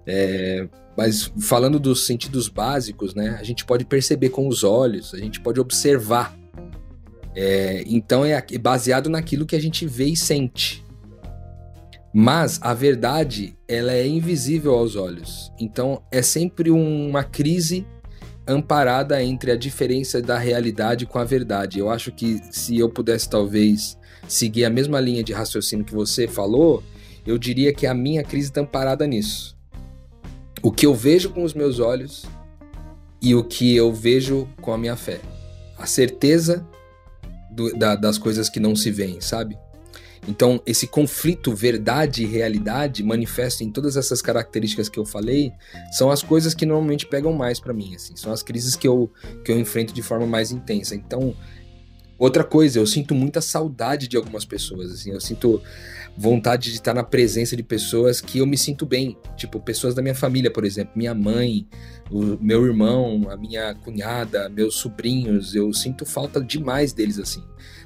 É, 0.05 0.67
mas 0.97 1.31
falando 1.41 1.79
dos 1.79 2.05
sentidos 2.05 2.47
básicos, 2.47 3.13
né? 3.13 3.37
A 3.39 3.43
gente 3.43 3.65
pode 3.65 3.85
perceber 3.85 4.29
com 4.29 4.47
os 4.47 4.63
olhos, 4.63 5.13
a 5.13 5.17
gente 5.17 5.41
pode 5.41 5.59
observar. 5.59 6.37
É, 7.35 7.83
então 7.87 8.23
é 8.23 8.41
baseado 8.57 9.09
naquilo 9.09 9.45
que 9.45 9.55
a 9.55 9.61
gente 9.61 9.85
vê 9.85 10.05
e 10.05 10.15
sente. 10.15 10.84
Mas 12.17 12.59
a 12.61 12.73
verdade, 12.73 13.57
ela 13.67 13.91
é 13.91 14.07
invisível 14.07 14.73
aos 14.73 14.95
olhos. 14.95 15.51
Então 15.59 16.01
é 16.09 16.21
sempre 16.21 16.71
uma 16.71 17.25
crise 17.25 17.85
amparada 18.47 19.21
entre 19.21 19.51
a 19.51 19.57
diferença 19.57 20.21
da 20.21 20.37
realidade 20.37 21.05
com 21.05 21.19
a 21.19 21.25
verdade. 21.25 21.77
Eu 21.77 21.89
acho 21.89 22.13
que 22.13 22.39
se 22.51 22.79
eu 22.79 22.89
pudesse 22.89 23.29
talvez 23.29 23.97
seguir 24.29 24.63
a 24.63 24.69
mesma 24.69 25.01
linha 25.01 25.21
de 25.21 25.33
raciocínio 25.33 25.83
que 25.83 25.93
você 25.93 26.25
falou, 26.25 26.81
eu 27.27 27.37
diria 27.37 27.73
que 27.73 27.85
a 27.85 27.93
minha 27.93 28.23
crise 28.23 28.47
está 28.47 28.61
amparada 28.61 29.05
nisso. 29.05 29.57
O 30.63 30.71
que 30.71 30.85
eu 30.85 30.95
vejo 30.95 31.31
com 31.31 31.43
os 31.43 31.53
meus 31.53 31.81
olhos 31.81 32.23
e 33.21 33.35
o 33.35 33.43
que 33.43 33.75
eu 33.75 33.91
vejo 33.91 34.47
com 34.61 34.71
a 34.71 34.77
minha 34.77 34.95
fé. 34.95 35.19
A 35.77 35.85
certeza 35.85 36.65
do, 37.51 37.77
da, 37.77 37.93
das 37.97 38.17
coisas 38.17 38.47
que 38.47 38.61
não 38.61 38.73
se 38.73 38.89
veem, 38.89 39.19
sabe? 39.19 39.57
Então, 40.27 40.61
esse 40.65 40.87
conflito 40.87 41.53
verdade 41.53 42.23
e 42.23 42.25
realidade, 42.25 43.03
manifesto 43.03 43.63
em 43.63 43.69
todas 43.69 43.95
essas 43.95 44.21
características 44.21 44.89
que 44.89 44.97
eu 44.97 45.05
falei, 45.05 45.51
são 45.91 46.09
as 46.09 46.23
coisas 46.23 46.53
que 46.53 46.65
normalmente 46.65 47.05
pegam 47.05 47.31
mais 47.33 47.59
para 47.59 47.73
mim, 47.73 47.95
assim, 47.95 48.15
são 48.15 48.31
as 48.31 48.41
crises 48.41 48.75
que 48.75 48.87
eu, 48.87 49.11
que 49.43 49.51
eu 49.51 49.59
enfrento 49.59 49.93
de 49.93 50.01
forma 50.01 50.25
mais 50.25 50.51
intensa. 50.51 50.95
Então, 50.95 51.35
outra 52.17 52.43
coisa, 52.43 52.79
eu 52.79 52.87
sinto 52.87 53.13
muita 53.13 53.39
saudade 53.39 54.07
de 54.07 54.17
algumas 54.17 54.45
pessoas, 54.45 54.91
assim, 54.91 55.11
eu 55.11 55.21
sinto 55.21 55.61
vontade 56.17 56.71
de 56.71 56.77
estar 56.77 56.93
na 56.93 57.03
presença 57.03 57.55
de 57.55 57.63
pessoas 57.63 58.19
que 58.19 58.39
eu 58.39 58.47
me 58.47 58.57
sinto 58.57 58.85
bem, 58.85 59.17
tipo 59.35 59.59
pessoas 59.59 59.93
da 59.93 60.01
minha 60.01 60.15
família, 60.15 60.49
por 60.49 60.65
exemplo, 60.65 60.93
minha 60.95 61.13
mãe, 61.13 61.67
o 62.09 62.37
meu 62.41 62.65
irmão, 62.65 63.27
a 63.29 63.37
minha 63.37 63.75
cunhada, 63.75 64.49
meus 64.49 64.75
sobrinhos, 64.75 65.53
eu 65.53 65.71
sinto 65.73 66.05
falta 66.05 66.41
demais 66.41 66.93
deles 66.93 67.19
assim 67.19 67.43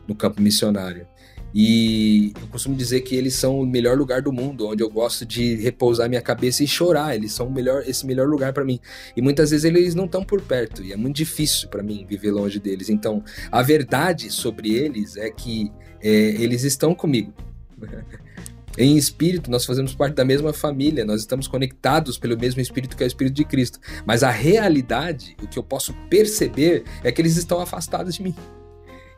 no 0.07 0.15
campo 0.15 0.41
missionário. 0.41 1.07
E 1.53 2.31
eu 2.39 2.47
costumo 2.47 2.75
dizer 2.75 3.01
que 3.01 3.15
eles 3.15 3.33
são 3.33 3.59
o 3.59 3.65
melhor 3.65 3.97
lugar 3.97 4.21
do 4.21 4.31
mundo, 4.31 4.67
onde 4.67 4.83
eu 4.83 4.89
gosto 4.89 5.25
de 5.25 5.55
repousar 5.55 6.07
minha 6.07 6.21
cabeça 6.21 6.63
e 6.63 6.67
chorar. 6.67 7.15
Eles 7.15 7.31
são 7.31 7.47
o 7.47 7.51
melhor, 7.51 7.83
esse 7.87 8.05
melhor 8.05 8.27
lugar 8.27 8.53
para 8.53 8.63
mim. 8.63 8.79
E 9.15 9.21
muitas 9.21 9.49
vezes 9.49 9.65
eles 9.65 9.95
não 9.95 10.05
estão 10.05 10.23
por 10.23 10.41
perto 10.41 10.83
e 10.83 10.93
é 10.93 10.95
muito 10.95 11.15
difícil 11.15 11.67
para 11.69 11.81
mim 11.81 12.05
viver 12.07 12.31
longe 12.31 12.59
deles. 12.59 12.89
Então, 12.89 13.23
a 13.51 13.63
verdade 13.63 14.29
sobre 14.31 14.73
eles 14.73 15.17
é 15.17 15.29
que 15.29 15.71
é, 16.01 16.09
eles 16.09 16.63
estão 16.63 16.93
comigo. 16.93 17.33
em 18.77 18.95
espírito, 18.95 19.49
nós 19.49 19.65
fazemos 19.65 19.95
parte 19.95 20.15
da 20.15 20.23
mesma 20.23 20.53
família, 20.53 21.03
nós 21.03 21.21
estamos 21.21 21.47
conectados 21.47 22.17
pelo 22.17 22.37
mesmo 22.37 22.61
espírito 22.61 22.95
que 22.95 23.03
é 23.03 23.05
o 23.05 23.07
espírito 23.07 23.33
de 23.33 23.43
Cristo. 23.43 23.79
Mas 24.05 24.23
a 24.23 24.29
realidade, 24.29 25.35
o 25.41 25.47
que 25.47 25.57
eu 25.57 25.63
posso 25.63 25.93
perceber, 26.09 26.83
é 27.03 27.11
que 27.11 27.21
eles 27.21 27.35
estão 27.37 27.59
afastados 27.59 28.15
de 28.15 28.23
mim. 28.23 28.35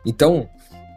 Então, 0.04 0.48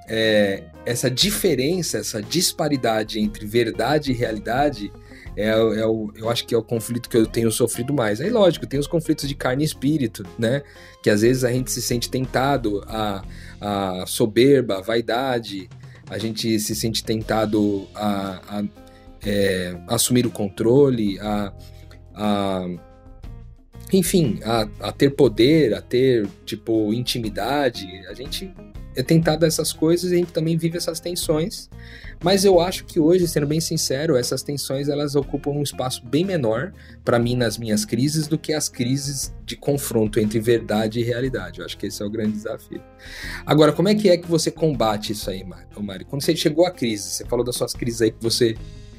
é, 0.08 0.64
essa 0.86 1.10
diferença, 1.10 1.98
essa 1.98 2.22
disparidade 2.22 3.20
entre 3.20 3.46
verdade 3.46 4.12
e 4.12 4.16
realidade 4.16 4.92
é, 5.38 5.50
é, 5.50 5.86
o, 5.86 6.12
eu 6.16 6.30
acho 6.30 6.46
que 6.46 6.56
é 6.56 6.58
o 6.58 6.64
conflito 6.64 7.10
que 7.10 7.18
eu 7.18 7.26
tenho 7.26 7.52
sofrido 7.52 7.94
mais. 7.94 8.22
Aí, 8.22 8.30
lógico, 8.30 8.66
tem 8.66 8.80
os 8.80 8.88
conflitos 8.88 9.28
de 9.28 9.36
carne 9.36 9.64
e 9.64 9.66
espírito, 9.66 10.26
né? 10.40 10.64
Que 11.04 11.10
às 11.10 11.22
vezes 11.22 11.44
a 11.44 11.52
gente 11.52 11.72
se 11.72 11.82
sente 11.82 12.10
tentado 12.10 12.82
a, 12.88 13.24
a 13.60 14.06
soberba, 14.06 14.78
a 14.78 14.82
vaidade, 14.82 15.70
a 16.10 16.18
gente 16.18 16.58
se 16.60 16.74
sente 16.74 17.04
tentado 17.04 17.86
a, 17.94 18.60
a 18.60 18.64
é, 19.26 19.76
assumir 19.88 20.26
o 20.26 20.32
controle, 20.32 21.20
a, 21.20 21.54
a 22.14 22.68
enfim, 23.92 24.40
a, 24.44 24.68
a 24.88 24.92
ter 24.92 25.12
poder, 25.12 25.74
a 25.74 25.82
ter, 25.82 26.28
tipo, 26.46 26.94
intimidade. 26.94 27.88
A 28.08 28.14
gente 28.14 28.52
é 28.96 29.04
tentado 29.04 29.46
essas 29.46 29.74
coisas 29.74 30.12
e 30.12 30.16
a 30.16 30.18
gente 30.18 30.32
também 30.32 30.58
vive 30.58 30.78
essas 30.78 31.00
tensões. 31.00 31.70
Mas 32.24 32.46
eu 32.46 32.60
acho 32.60 32.86
que 32.86 33.00
hoje, 33.00 33.28
sendo 33.28 33.46
bem 33.46 33.60
sincero, 33.60 34.16
essas 34.16 34.42
tensões 34.42 34.88
elas 34.88 35.16
ocupam 35.16 35.52
um 35.52 35.62
espaço 35.62 36.04
bem 36.06 36.24
menor 36.24 36.72
para 37.04 37.20
mim 37.20 37.36
nas 37.36 37.58
minhas 37.58 37.84
crises 37.84 38.28
do 38.28 38.38
que 38.38 38.54
as 38.54 38.70
crises 38.70 39.34
de 39.46 39.56
confronto 39.56 40.20
entre 40.20 40.40
verdade 40.40 41.00
e 41.00 41.04
realidade. 41.04 41.60
Eu 41.60 41.66
acho 41.66 41.78
que 41.78 41.88
esse 41.88 42.02
é 42.02 42.06
o 42.06 42.10
grande 42.10 42.32
desafio. 42.32 42.82
Agora, 43.46 43.74
como 43.74 43.90
é 43.90 43.96
que 43.96 44.10
é 44.10 44.18
que 44.18 44.28
você 44.28 44.50
combate 44.50 45.12
isso 45.12 45.30
aí, 45.30 45.44
Mari? 45.44 46.06
Quando 46.06 46.24
você 46.24 46.36
chegou 46.36 46.66
à 46.66 46.72
crise, 46.72 47.04
você 47.04 47.26
falou 47.26 47.46
das 47.46 47.56
suas 47.56 47.74
crises 47.74 48.02
aí 48.02 48.12
que 48.12 48.24
você 48.24 48.56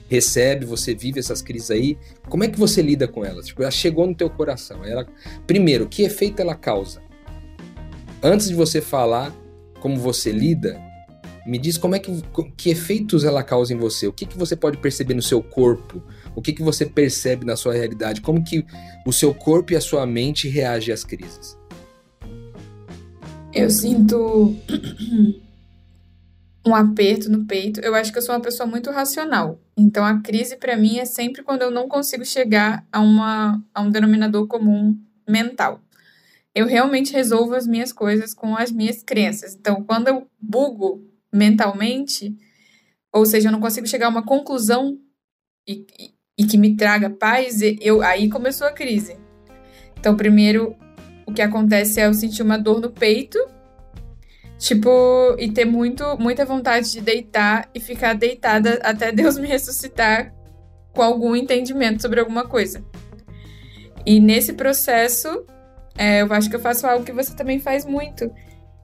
recebe, 0.09 0.65
você 0.65 0.95
vive 0.95 1.19
essas 1.19 1.43
crises 1.43 1.71
aí, 1.71 1.99
como 2.29 2.45
é 2.45 2.49
que 2.49 2.59
você 2.59 2.81
lida 2.81 3.09
com 3.09 3.25
elas? 3.25 3.47
Tipo, 3.47 3.63
ela 3.63 3.71
chegou 3.71 4.07
no 4.07 4.15
teu 4.15 4.31
coração. 4.31 4.85
Ela, 4.85 5.07
primeiro, 5.47 5.89
que 5.89 6.03
efeito 6.03 6.41
ela 6.41 6.55
causa? 6.55 7.03
Antes 8.23 8.49
de 8.49 8.55
você 8.55 8.81
falar 8.81 9.35
como 9.87 9.99
você 9.99 10.33
lida, 10.33 10.83
me 11.47 11.59
diz 11.59 11.79
como 11.79 11.95
é 11.95 12.01
que, 12.01 12.11
que 12.57 12.71
efeitos 12.71 13.23
ela 13.23 13.41
causa 13.45 13.73
em 13.73 13.77
você, 13.77 14.09
o 14.09 14.13
que, 14.13 14.27
que 14.27 14.37
você 14.37 14.57
pode 14.57 14.79
perceber 14.79 15.15
no 15.15 15.23
seu 15.23 15.41
corpo, 15.41 16.03
o 16.35 16.43
que, 16.43 16.53
que 16.53 16.61
você 16.61 16.85
percebe 16.85 17.47
na 17.47 17.55
sua 17.55 17.73
realidade, 17.73 18.21
como 18.21 18.43
que 18.43 18.67
o 19.07 19.13
seu 19.13 19.33
corpo 19.33 19.73
e 19.73 19.77
a 19.77 19.81
sua 19.81 20.05
mente 20.05 20.49
reagem 20.49 20.93
às 20.93 21.05
crises. 21.05 21.57
Eu 23.55 23.71
sinto 23.71 24.57
um 26.67 26.75
aperto 26.75 27.31
no 27.31 27.45
peito. 27.45 27.79
Eu 27.79 27.95
acho 27.95 28.11
que 28.11 28.19
eu 28.19 28.23
sou 28.23 28.35
uma 28.35 28.41
pessoa 28.41 28.69
muito 28.69 28.91
racional. 28.91 29.61
Então 29.79 30.05
a 30.05 30.21
crise 30.21 30.57
para 30.57 30.77
mim 30.77 30.99
é 30.99 31.05
sempre 31.05 31.45
quando 31.45 31.63
eu 31.63 31.71
não 31.71 31.87
consigo 31.87 32.25
chegar 32.25 32.85
a, 32.91 33.01
uma, 33.01 33.63
a 33.73 33.83
um 33.83 33.91
denominador 33.91 34.49
comum 34.49 34.99
mental 35.29 35.81
eu 36.57 36.67
realmente 36.67 37.13
resolvo 37.13 37.55
as 37.55 37.67
minhas 37.67 37.93
coisas 37.93 38.33
com 38.33 38.57
as 38.57 38.73
minhas 38.73 39.03
crenças. 39.03 39.55
Então, 39.55 39.85
quando 39.85 40.09
eu 40.09 40.27
bugo 40.41 41.07
mentalmente, 41.31 42.35
ou 43.13 43.27
seja, 43.27 43.49
eu 43.49 43.53
não 43.53 43.61
consigo 43.61 43.87
chegar 43.87 44.07
a 44.07 44.09
uma 44.09 44.25
conclusão 44.25 44.99
e, 45.69 45.85
e, 46.01 46.15
e 46.39 46.47
que 46.47 46.57
me 46.57 46.75
traga 46.75 47.11
paz, 47.11 47.61
eu 47.61 48.01
aí 48.01 48.31
começou 48.31 48.67
a 48.67 48.73
crise. 48.73 49.19
Então, 50.01 50.17
primeiro, 50.17 50.75
o 51.27 51.33
que 51.35 51.43
acontece 51.43 52.01
é 52.01 52.07
eu 52.07 52.15
sentir 52.15 52.41
uma 52.41 52.57
dor 52.57 52.81
no 52.81 52.91
peito, 52.91 53.39
tipo, 54.59 55.37
e 55.39 55.53
ter 55.53 55.67
muito, 55.67 56.17
muita 56.19 56.47
vontade 56.47 56.91
de 56.91 57.03
deitar 57.03 57.69
e 57.75 57.81
ficar 57.81 58.15
deitada 58.15 58.81
até 58.83 59.13
Deus 59.13 59.37
me 59.37 59.47
ressuscitar 59.47 60.35
com 60.95 61.03
algum 61.03 61.37
entendimento 61.37 62.01
sobre 62.01 62.19
alguma 62.19 62.49
coisa. 62.49 62.83
E 64.07 64.19
nesse 64.21 64.55
processo, 64.55 65.45
é, 65.99 66.23
eu 66.23 66.33
acho 66.33 66.51
que 66.51 66.57
eu 66.57 66.61
faço 66.61 66.87
algo 66.87 67.05
que 67.05 67.13
você 67.13 67.35
também 67.35 67.59
faz 67.59 67.85
muito, 67.85 68.31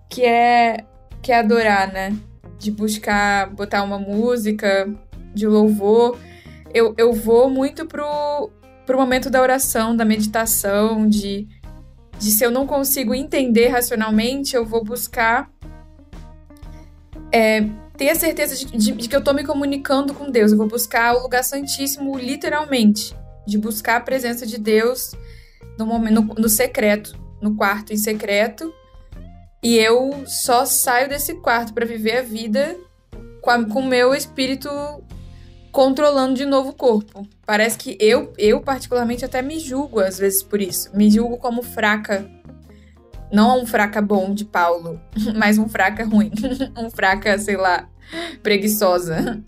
que 0.09 0.25
é 0.25 0.85
quer 1.23 1.39
adorar, 1.39 1.93
né? 1.93 2.17
De 2.59 2.71
buscar 2.71 3.49
botar 3.51 3.83
uma 3.83 3.99
música 3.99 4.93
de 5.35 5.47
louvor. 5.47 6.19
Eu, 6.75 6.95
eu 6.99 7.13
vou 7.13 7.49
muito 7.49 7.87
pro, 7.87 8.51
pro 8.85 8.99
momento 8.99 9.31
da 9.31 9.41
oração, 9.41 9.95
da 9.97 10.05
meditação, 10.05 11.09
de, 11.09 11.47
de 12.19 12.31
se 12.31 12.45
eu 12.45 12.51
não 12.51 12.67
consigo 12.67 13.15
entender 13.15 13.69
racionalmente, 13.69 14.57
eu 14.57 14.65
vou 14.65 14.83
buscar 14.83 15.51
é, 17.31 17.65
ter 17.97 18.11
a 18.11 18.15
certeza 18.15 18.57
de, 18.57 18.77
de, 18.77 18.93
de, 18.93 19.09
que 19.09 19.15
eu 19.15 19.23
tô 19.23 19.33
me 19.33 19.45
comunicando 19.45 20.13
com 20.15 20.31
Deus. 20.31 20.51
Eu 20.51 20.59
vou 20.59 20.67
buscar 20.67 21.15
o 21.15 21.23
lugar 21.23 21.45
santíssimo 21.45 22.19
literalmente. 22.19 23.15
De 23.47 23.59
buscar 23.59 23.97
a 23.97 24.01
presença 24.01 24.47
de 24.47 24.57
Deus 24.57 25.17
no 25.79 25.99
no, 25.99 26.23
no 26.23 26.49
secreto, 26.49 27.19
no 27.41 27.55
quarto 27.55 27.93
em 27.93 27.97
secreto. 27.97 28.73
E 29.63 29.77
eu 29.77 30.25
só 30.27 30.65
saio 30.65 31.09
desse 31.09 31.35
quarto 31.35 31.73
para 31.73 31.87
viver 31.87 32.19
a 32.19 32.23
vida 32.23 32.77
com 33.41 33.81
o 33.81 33.87
meu 33.87 34.15
espírito 34.15 34.69
controlando 35.71 36.35
de 36.35 36.45
novo 36.45 36.71
o 36.71 36.75
corpo. 36.75 37.27
Parece 37.47 37.79
que 37.79 37.97
eu, 37.99 38.33
eu 38.37 38.61
particularmente 38.61 39.25
até 39.25 39.41
me 39.41 39.59
julgo 39.59 40.01
às 40.01 40.19
vezes 40.19 40.43
por 40.43 40.61
isso. 40.61 40.91
Me 40.95 41.11
julgo 41.11 41.39
como 41.39 41.63
fraca. 41.63 42.29
Não 43.33 43.63
um 43.63 43.67
fraca 43.67 44.03
bom 44.03 44.35
de 44.35 44.45
Paulo, 44.45 45.01
mas 45.35 45.59
um 45.59 45.69
fraca 45.69 46.05
ruim. 46.05 46.31
um 46.77 46.91
fraca, 46.91 47.39
sei 47.39 47.57
lá, 47.57 47.89
preguiçosa. 48.43 49.43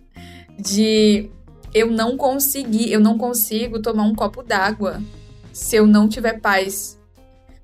De 0.59 1.29
eu 1.75 1.91
não 1.91 2.17
conseguir, 2.17 2.93
eu 2.93 3.01
não 3.01 3.19
consigo 3.19 3.83
tomar 3.83 4.05
um 4.05 4.15
copo 4.15 4.43
d'água 4.43 5.03
se 5.55 5.77
eu 5.77 5.87
não 5.87 6.09
tiver 6.09 6.41
paz 6.41 6.99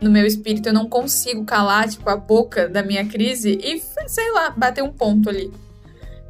no 0.00 0.10
meu 0.10 0.24
espírito. 0.24 0.68
Eu 0.68 0.72
não 0.72 0.88
consigo 0.88 1.44
calar, 1.44 1.88
tipo, 1.88 2.08
a 2.08 2.16
boca 2.16 2.68
da 2.68 2.82
minha 2.82 3.04
crise 3.04 3.58
e, 3.62 3.82
sei 4.06 4.30
lá, 4.32 4.50
bater 4.50 4.82
um 4.82 4.92
ponto 4.92 5.28
ali. 5.28 5.52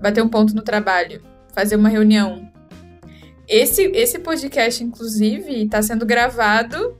Bater 0.00 0.24
um 0.24 0.28
ponto 0.28 0.54
no 0.54 0.62
trabalho 0.62 1.22
fazer 1.52 1.76
uma 1.76 1.88
reunião. 1.88 2.50
Esse, 3.46 3.82
esse 3.94 4.18
podcast, 4.18 4.82
inclusive, 4.82 5.64
está 5.64 5.82
sendo 5.82 6.06
gravado 6.06 6.96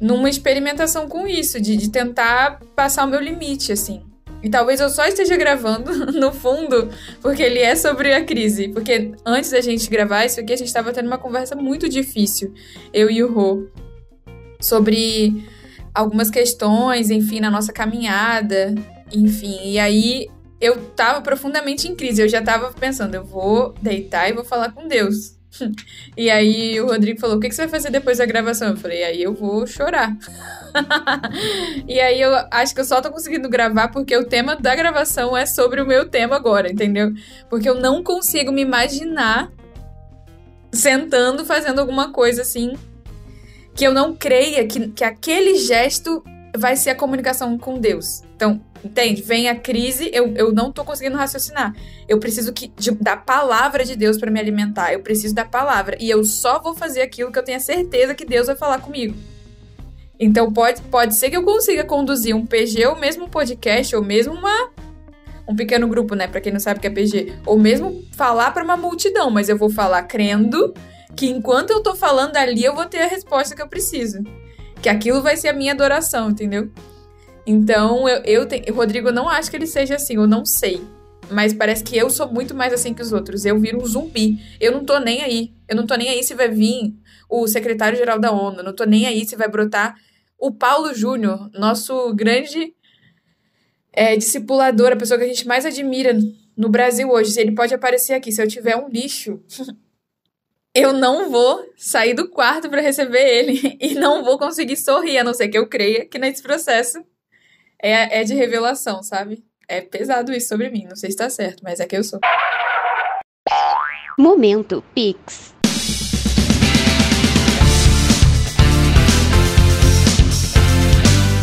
numa 0.00 0.28
experimentação 0.28 1.08
com 1.08 1.26
isso, 1.26 1.60
de, 1.60 1.76
de 1.76 1.90
tentar 1.90 2.60
passar 2.76 3.04
o 3.04 3.08
meu 3.08 3.20
limite, 3.20 3.72
assim. 3.72 4.05
E 4.46 4.48
talvez 4.48 4.78
eu 4.78 4.88
só 4.88 5.04
esteja 5.04 5.36
gravando, 5.36 5.90
no 6.16 6.32
fundo, 6.32 6.88
porque 7.20 7.42
ele 7.42 7.58
é 7.58 7.74
sobre 7.74 8.14
a 8.14 8.24
crise. 8.24 8.68
Porque 8.68 9.10
antes 9.26 9.50
da 9.50 9.60
gente 9.60 9.90
gravar 9.90 10.24
isso 10.24 10.38
aqui, 10.38 10.52
a 10.52 10.56
gente 10.56 10.68
estava 10.68 10.92
tendo 10.92 11.08
uma 11.08 11.18
conversa 11.18 11.56
muito 11.56 11.88
difícil, 11.88 12.54
eu 12.92 13.10
e 13.10 13.24
o 13.24 13.32
Rô, 13.32 13.66
sobre 14.60 15.44
algumas 15.92 16.30
questões, 16.30 17.10
enfim, 17.10 17.40
na 17.40 17.50
nossa 17.50 17.72
caminhada, 17.72 18.72
enfim. 19.12 19.58
E 19.64 19.80
aí 19.80 20.28
eu 20.60 20.80
tava 20.90 21.20
profundamente 21.22 21.88
em 21.88 21.96
crise. 21.96 22.22
Eu 22.22 22.28
já 22.28 22.40
tava 22.40 22.72
pensando, 22.72 23.16
eu 23.16 23.24
vou 23.24 23.74
deitar 23.82 24.28
e 24.30 24.32
vou 24.32 24.44
falar 24.44 24.70
com 24.70 24.86
Deus. 24.86 25.36
e 26.16 26.30
aí 26.30 26.80
o 26.80 26.86
Rodrigo 26.86 27.20
falou: 27.20 27.36
O 27.36 27.40
que, 27.40 27.50
você 27.50 27.62
vai 27.62 27.68
fazer 27.68 27.90
depois 27.90 28.18
da 28.18 28.26
gravação? 28.26 28.70
Eu 28.70 28.76
falei: 28.76 29.04
Aí 29.04 29.22
eu 29.22 29.34
vou 29.34 29.66
chorar. 29.66 30.16
e 31.86 32.00
aí 32.00 32.20
eu 32.20 32.32
acho 32.50 32.74
que 32.74 32.80
eu 32.80 32.84
só 32.84 33.00
tô 33.00 33.10
conseguindo 33.10 33.48
gravar 33.48 33.88
porque 33.88 34.16
o 34.16 34.24
tema 34.24 34.56
da 34.56 34.74
gravação 34.74 35.36
é 35.36 35.46
sobre 35.46 35.80
o 35.80 35.86
meu 35.86 36.08
tema 36.08 36.36
agora, 36.36 36.70
entendeu? 36.70 37.12
Porque 37.48 37.68
eu 37.68 37.74
não 37.74 38.02
consigo 38.02 38.52
me 38.52 38.62
imaginar 38.62 39.50
sentando 40.72 41.44
fazendo 41.44 41.80
alguma 41.80 42.12
coisa 42.12 42.42
assim 42.42 42.74
que 43.74 43.86
eu 43.86 43.92
não 43.92 44.14
creia 44.14 44.66
que, 44.66 44.88
que 44.88 45.04
aquele 45.04 45.56
gesto 45.56 46.22
vai 46.56 46.76
ser 46.76 46.90
a 46.90 46.94
comunicação 46.94 47.58
com 47.58 47.78
Deus. 47.78 48.22
Então, 48.34 48.60
entende? 48.84 49.22
Vem 49.22 49.48
a 49.48 49.54
crise, 49.54 50.10
eu, 50.12 50.34
eu 50.36 50.52
não 50.52 50.72
tô 50.72 50.84
conseguindo 50.84 51.16
raciocinar. 51.16 51.74
Eu 52.08 52.18
preciso 52.18 52.52
que, 52.52 52.68
de, 52.76 52.90
da 52.92 53.16
palavra 53.16 53.84
de 53.84 53.96
Deus 53.96 54.18
para 54.18 54.30
me 54.30 54.40
alimentar. 54.40 54.92
Eu 54.92 55.00
preciso 55.00 55.34
da 55.34 55.44
palavra. 55.44 55.96
E 56.00 56.08
eu 56.10 56.24
só 56.24 56.60
vou 56.60 56.74
fazer 56.74 57.02
aquilo 57.02 57.32
que 57.32 57.38
eu 57.38 57.44
tenho 57.44 57.60
certeza 57.60 58.14
que 58.14 58.24
Deus 58.24 58.46
vai 58.46 58.56
falar 58.56 58.80
comigo. 58.80 59.14
Então, 60.18 60.52
pode, 60.52 60.80
pode 60.82 61.14
ser 61.14 61.30
que 61.30 61.36
eu 61.36 61.42
consiga 61.42 61.84
conduzir 61.84 62.34
um 62.34 62.46
PG 62.46 62.86
ou 62.86 62.96
mesmo 62.96 63.26
um 63.26 63.28
podcast, 63.28 63.94
ou 63.94 64.02
mesmo 64.02 64.32
uma, 64.32 64.70
um 65.46 65.54
pequeno 65.54 65.86
grupo, 65.88 66.14
né? 66.14 66.26
Para 66.26 66.40
quem 66.40 66.52
não 66.52 66.60
sabe 66.60 66.78
o 66.78 66.80
que 66.80 66.86
é 66.86 66.90
PG. 66.90 67.34
Ou 67.44 67.58
mesmo 67.58 68.02
falar 68.12 68.50
para 68.52 68.64
uma 68.64 68.76
multidão, 68.76 69.30
mas 69.30 69.48
eu 69.48 69.58
vou 69.58 69.68
falar 69.68 70.02
crendo 70.04 70.72
que 71.14 71.26
enquanto 71.26 71.70
eu 71.70 71.82
tô 71.82 71.94
falando 71.94 72.36
ali, 72.36 72.64
eu 72.64 72.74
vou 72.74 72.86
ter 72.86 72.98
a 72.98 73.06
resposta 73.06 73.54
que 73.54 73.62
eu 73.62 73.68
preciso 73.68 74.22
que 74.86 74.88
aquilo 74.88 75.22
vai 75.22 75.36
ser 75.36 75.48
a 75.48 75.52
minha 75.52 75.72
adoração, 75.72 76.30
entendeu? 76.30 76.70
Então, 77.46 78.08
eu, 78.08 78.22
eu 78.24 78.46
tenho. 78.46 78.74
Rodrigo, 78.74 79.08
eu 79.08 79.14
não 79.14 79.28
acho 79.28 79.50
que 79.50 79.56
ele 79.56 79.66
seja 79.66 79.94
assim, 79.94 80.16
eu 80.16 80.26
não 80.26 80.44
sei. 80.44 80.80
Mas 81.30 81.52
parece 81.52 81.82
que 81.82 81.96
eu 81.96 82.10
sou 82.10 82.30
muito 82.32 82.54
mais 82.54 82.72
assim 82.72 82.92
que 82.92 83.02
os 83.02 83.12
outros. 83.12 83.44
Eu 83.44 83.58
viro 83.58 83.80
um 83.80 83.86
zumbi. 83.86 84.38
Eu 84.60 84.72
não 84.72 84.84
tô 84.84 84.98
nem 84.98 85.22
aí. 85.22 85.52
Eu 85.68 85.76
não 85.76 85.86
tô 85.86 85.94
nem 85.96 86.08
aí 86.08 86.22
se 86.22 86.34
vai 86.34 86.48
vir 86.48 86.94
o 87.28 87.46
secretário-geral 87.46 88.18
da 88.18 88.32
ONU. 88.32 88.58
Eu 88.58 88.64
não 88.64 88.74
tô 88.74 88.84
nem 88.84 89.06
aí 89.06 89.26
se 89.26 89.36
vai 89.36 89.48
brotar 89.48 89.96
o 90.38 90.52
Paulo 90.52 90.92
Júnior, 90.94 91.50
nosso 91.54 92.14
grande 92.14 92.74
é, 93.92 94.16
discipulador, 94.16 94.92
a 94.92 94.96
pessoa 94.96 95.18
que 95.18 95.24
a 95.24 95.28
gente 95.28 95.46
mais 95.46 95.64
admira 95.64 96.16
no 96.56 96.68
Brasil 96.68 97.08
hoje. 97.10 97.38
Ele 97.40 97.52
pode 97.52 97.74
aparecer 97.74 98.14
aqui. 98.14 98.30
Se 98.30 98.42
eu 98.42 98.48
tiver 98.48 98.76
um 98.76 98.88
lixo, 98.88 99.40
eu 100.74 100.92
não 100.92 101.30
vou 101.30 101.64
sair 101.76 102.14
do 102.14 102.28
quarto 102.28 102.68
para 102.68 102.80
receber 102.80 103.24
ele 103.24 103.76
e 103.80 103.94
não 103.94 104.22
vou 104.22 104.38
conseguir 104.38 104.76
sorrir, 104.76 105.18
a 105.18 105.24
não 105.24 105.34
ser 105.34 105.48
que 105.48 105.58
eu 105.58 105.66
creia 105.66 106.06
que 106.06 106.18
nesse 106.18 106.42
processo 106.42 107.02
é, 107.82 108.20
é 108.20 108.24
de 108.24 108.34
revelação, 108.34 109.02
sabe? 109.02 109.44
É 109.68 109.80
pesado 109.80 110.32
isso 110.32 110.48
sobre 110.48 110.70
mim, 110.70 110.86
não 110.88 110.96
sei 110.96 111.10
se 111.10 111.16
tá 111.16 111.28
certo, 111.28 111.62
mas 111.62 111.80
é 111.80 111.86
que 111.86 111.96
eu 111.96 112.04
sou. 112.04 112.20
Momento 114.18 114.82
Pix. 114.94 115.54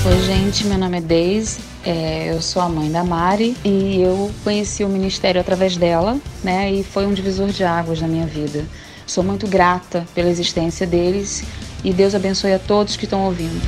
Oi, 0.05 0.19
gente, 0.21 0.65
meu 0.65 0.77
nome 0.77 0.97
é 0.97 1.01
Deise, 1.01 1.61
é, 1.85 2.33
eu 2.33 2.41
sou 2.41 2.61
a 2.61 2.67
mãe 2.67 2.91
da 2.91 3.03
Mari 3.03 3.55
e 3.63 4.01
eu 4.01 4.29
conheci 4.43 4.83
o 4.83 4.89
ministério 4.89 5.39
através 5.39 5.77
dela, 5.77 6.19
né? 6.43 6.71
E 6.71 6.83
foi 6.83 7.05
um 7.05 7.13
divisor 7.13 7.47
de 7.47 7.63
águas 7.63 8.01
na 8.01 8.07
minha 8.07 8.25
vida. 8.25 8.65
Sou 9.05 9.23
muito 9.23 9.47
grata 9.47 10.05
pela 10.13 10.29
existência 10.29 10.85
deles 10.85 11.43
e 11.83 11.93
Deus 11.93 12.15
abençoe 12.15 12.53
a 12.53 12.59
todos 12.59 12.97
que 12.97 13.05
estão 13.05 13.23
ouvindo. 13.25 13.61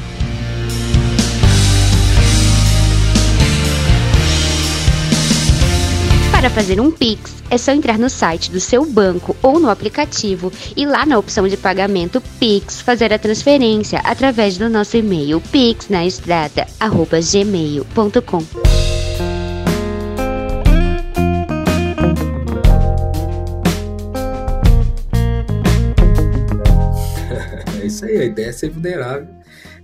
Para 6.45 6.53
fazer 6.53 6.79
um 6.79 6.91
Pix, 6.91 7.41
é 7.49 7.57
só 7.57 7.71
entrar 7.71 7.97
no 7.97 8.07
site 8.07 8.51
do 8.51 8.59
seu 8.59 8.85
banco 8.85 9.35
ou 9.41 9.59
no 9.59 9.67
aplicativo 9.67 10.53
e 10.77 10.85
lá 10.85 11.03
na 11.03 11.17
opção 11.17 11.47
de 11.47 11.57
pagamento 11.57 12.21
Pix 12.39 12.81
fazer 12.81 13.11
a 13.11 13.17
transferência 13.17 13.97
através 14.01 14.55
do 14.55 14.69
nosso 14.69 14.95
e-mail 14.95 15.41
pixnaestrada@gmail.com. 15.41 18.37
isso 27.83 28.05
aí, 28.05 28.19
a 28.19 28.25
ideia 28.25 28.49
é 28.49 28.51
ser 28.51 28.69
vulnerável 28.69 29.29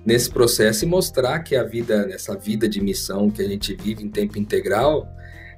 nesse 0.05 0.29
processo 0.29 0.85
e 0.85 0.87
mostrar 0.87 1.39
que 1.39 1.55
a 1.55 1.63
vida, 1.63 2.07
essa 2.13 2.37
vida 2.37 2.69
de 2.69 2.79
missão 2.79 3.31
que 3.31 3.41
a 3.41 3.47
gente 3.47 3.73
vive 3.73 4.03
em 4.03 4.09
tempo 4.09 4.37
integral, 4.37 5.11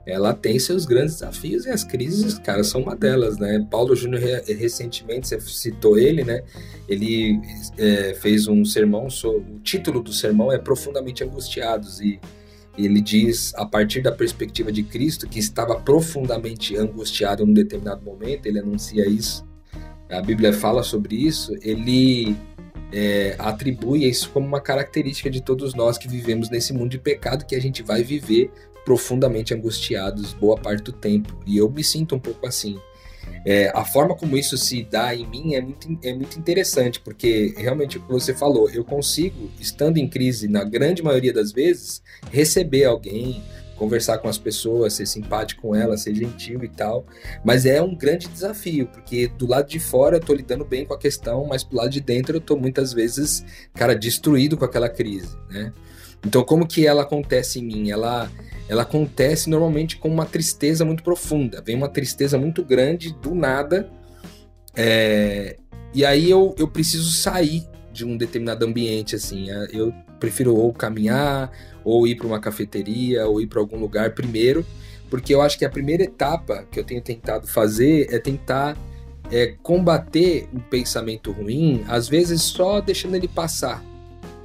ela 0.06 0.34
tem 0.34 0.60
seus 0.60 0.86
grandes 0.86 1.16
desafios 1.16 1.66
e 1.66 1.70
as 1.70 1.84
crises, 1.84 2.38
cara, 2.38 2.64
são 2.64 2.82
uma 2.82 2.96
delas, 2.96 3.38
né? 3.38 3.66
Paulo 3.72 3.96
Júnior, 3.96 4.22
recentemente, 4.46 5.28
você 5.30 5.40
citou 5.40 5.98
ele, 5.98 6.24
né? 6.24 6.44
Ele 6.90 7.40
é, 7.78 8.14
fez 8.14 8.48
um 8.48 8.66
sermão, 8.66 9.08
o 9.08 9.60
título 9.60 10.02
do 10.02 10.12
sermão 10.12 10.52
é 10.52 10.58
Profundamente 10.58 11.24
Angustiados 11.24 12.02
e 12.02 12.20
ele 12.78 13.00
diz, 13.00 13.54
a 13.56 13.66
partir 13.66 14.02
da 14.02 14.12
perspectiva 14.12 14.72
de 14.72 14.84
Cristo, 14.84 15.28
que 15.28 15.40
estava 15.40 15.80
profundamente 15.80 16.76
angustiado 16.76 17.46
num 17.46 17.54
determinado 17.54 18.04
momento, 18.04 18.48
ele 18.48 18.60
anuncia 18.60 19.08
isso, 19.08 19.46
a 20.10 20.22
Bíblia 20.22 20.52
fala 20.52 20.84
sobre 20.84 21.16
isso, 21.16 21.56
ele 21.62 22.36
é, 22.92 23.36
atribui 23.40 24.08
isso 24.08 24.30
como 24.32 24.46
uma 24.46 24.60
característica 24.60 25.30
de 25.30 25.42
todos 25.42 25.74
nós 25.74 25.98
que 25.98 26.08
vivemos 26.08 26.50
nesse 26.50 26.74
mundo 26.74 26.90
de 26.90 27.00
pecado 27.00 27.46
que 27.46 27.56
a 27.56 27.62
gente 27.62 27.82
vai 27.82 28.04
viver 28.04 28.52
profundamente 28.86 29.54
angustiados 29.54 30.34
boa 30.34 30.58
parte 30.58 30.84
do 30.84 30.92
tempo. 30.92 31.38
E 31.46 31.58
eu 31.58 31.70
me 31.70 31.84
sinto 31.84 32.16
um 32.16 32.20
pouco 32.20 32.46
assim. 32.46 32.80
É, 33.46 33.72
a 33.74 33.84
forma 33.84 34.16
como 34.16 34.38
isso 34.38 34.58
se 34.58 34.84
dá 34.84 35.14
em 35.14 35.28
mim 35.28 35.54
é 35.54 35.62
muito, 35.62 36.00
é 36.02 36.14
muito 36.14 36.40
interessante, 36.40 37.00
porque 37.00 37.54
realmente 37.58 37.98
o 37.98 38.02
que 38.02 38.12
você 38.12 38.34
falou, 38.34 38.70
eu 38.70 38.84
consigo, 38.84 39.50
estando 39.60 39.98
em 39.98 40.08
crise, 40.08 40.48
na 40.48 40.64
grande 40.64 41.04
maioria 41.04 41.34
das 41.34 41.52
vezes, 41.52 42.02
receber 42.32 42.86
alguém, 42.86 43.44
conversar 43.76 44.20
com 44.20 44.30
as 44.30 44.38
pessoas, 44.38 44.94
ser 44.94 45.06
simpático 45.06 45.62
com 45.62 45.76
elas, 45.76 46.02
ser 46.02 46.16
gentil 46.16 46.64
e 46.64 46.70
tal. 46.70 47.06
Mas 47.44 47.66
é 47.66 47.82
um 47.82 47.94
grande 47.96 48.28
desafio, 48.28 48.88
porque 48.88 49.28
do 49.28 49.46
lado 49.46 49.68
de 49.68 49.80
fora 49.80 50.18
eu 50.18 50.22
tô 50.22 50.34
lidando 50.34 50.64
bem 50.64 50.86
com 50.86 50.94
a 50.94 50.98
questão, 50.98 51.46
mas 51.46 51.64
do 51.64 51.76
lado 51.76 51.90
de 51.90 52.00
dentro 52.00 52.38
eu 52.38 52.42
tô 52.42 52.56
muitas 52.56 52.94
vezes, 52.94 53.44
cara, 53.74 53.94
destruído 53.94 54.58
com 54.58 54.64
aquela 54.64 54.88
crise, 54.88 55.36
né? 55.50 55.74
Então, 56.26 56.44
como 56.44 56.68
que 56.68 56.86
ela 56.88 57.04
acontece 57.04 57.60
em 57.60 57.64
mim? 57.64 57.92
Ela, 57.92 58.32
ela 58.70 58.84
acontece 58.84 59.50
normalmente 59.50 59.98
com 59.98 60.10
uma 60.10 60.26
tristeza 60.26 60.86
muito 60.86 61.04
profunda. 61.04 61.62
Vem 61.62 61.76
uma 61.76 61.90
tristeza 61.90 62.38
muito 62.38 62.64
grande 62.64 63.14
do 63.14 63.36
nada. 63.36 63.90
É, 64.76 65.58
e 65.94 66.06
aí 66.06 66.30
eu, 66.30 66.56
eu 66.58 66.68
preciso 66.68 67.12
sair 67.12 67.68
de 67.92 68.06
um 68.06 68.18
determinado 68.18 68.66
ambiente, 68.66 69.16
assim. 69.16 69.52
É, 69.52 69.68
eu 69.72 69.94
prefiro 70.20 70.56
ou 70.56 70.72
caminhar, 70.74 71.52
ou 71.84 72.08
ir 72.08 72.16
para 72.16 72.28
uma 72.28 72.40
cafeteria, 72.40 73.28
ou 73.28 73.42
ir 73.42 73.48
para 73.48 73.60
algum 73.60 73.78
lugar 73.78 74.12
primeiro, 74.12 74.66
porque 75.10 75.34
eu 75.34 75.42
acho 75.42 75.58
que 75.58 75.66
a 75.66 75.70
primeira 75.70 76.04
etapa 76.04 76.66
que 76.72 76.80
eu 76.80 76.84
tenho 76.84 77.02
tentado 77.02 77.46
fazer 77.46 78.08
é 78.10 78.18
tentar 78.18 78.78
é, 79.32 79.56
combater 79.62 80.48
um 80.54 80.60
pensamento 80.60 81.32
ruim, 81.32 81.84
às 81.88 82.08
vezes 82.08 82.42
só 82.42 82.80
deixando 82.80 83.16
ele 83.16 83.28
passar. 83.28 83.84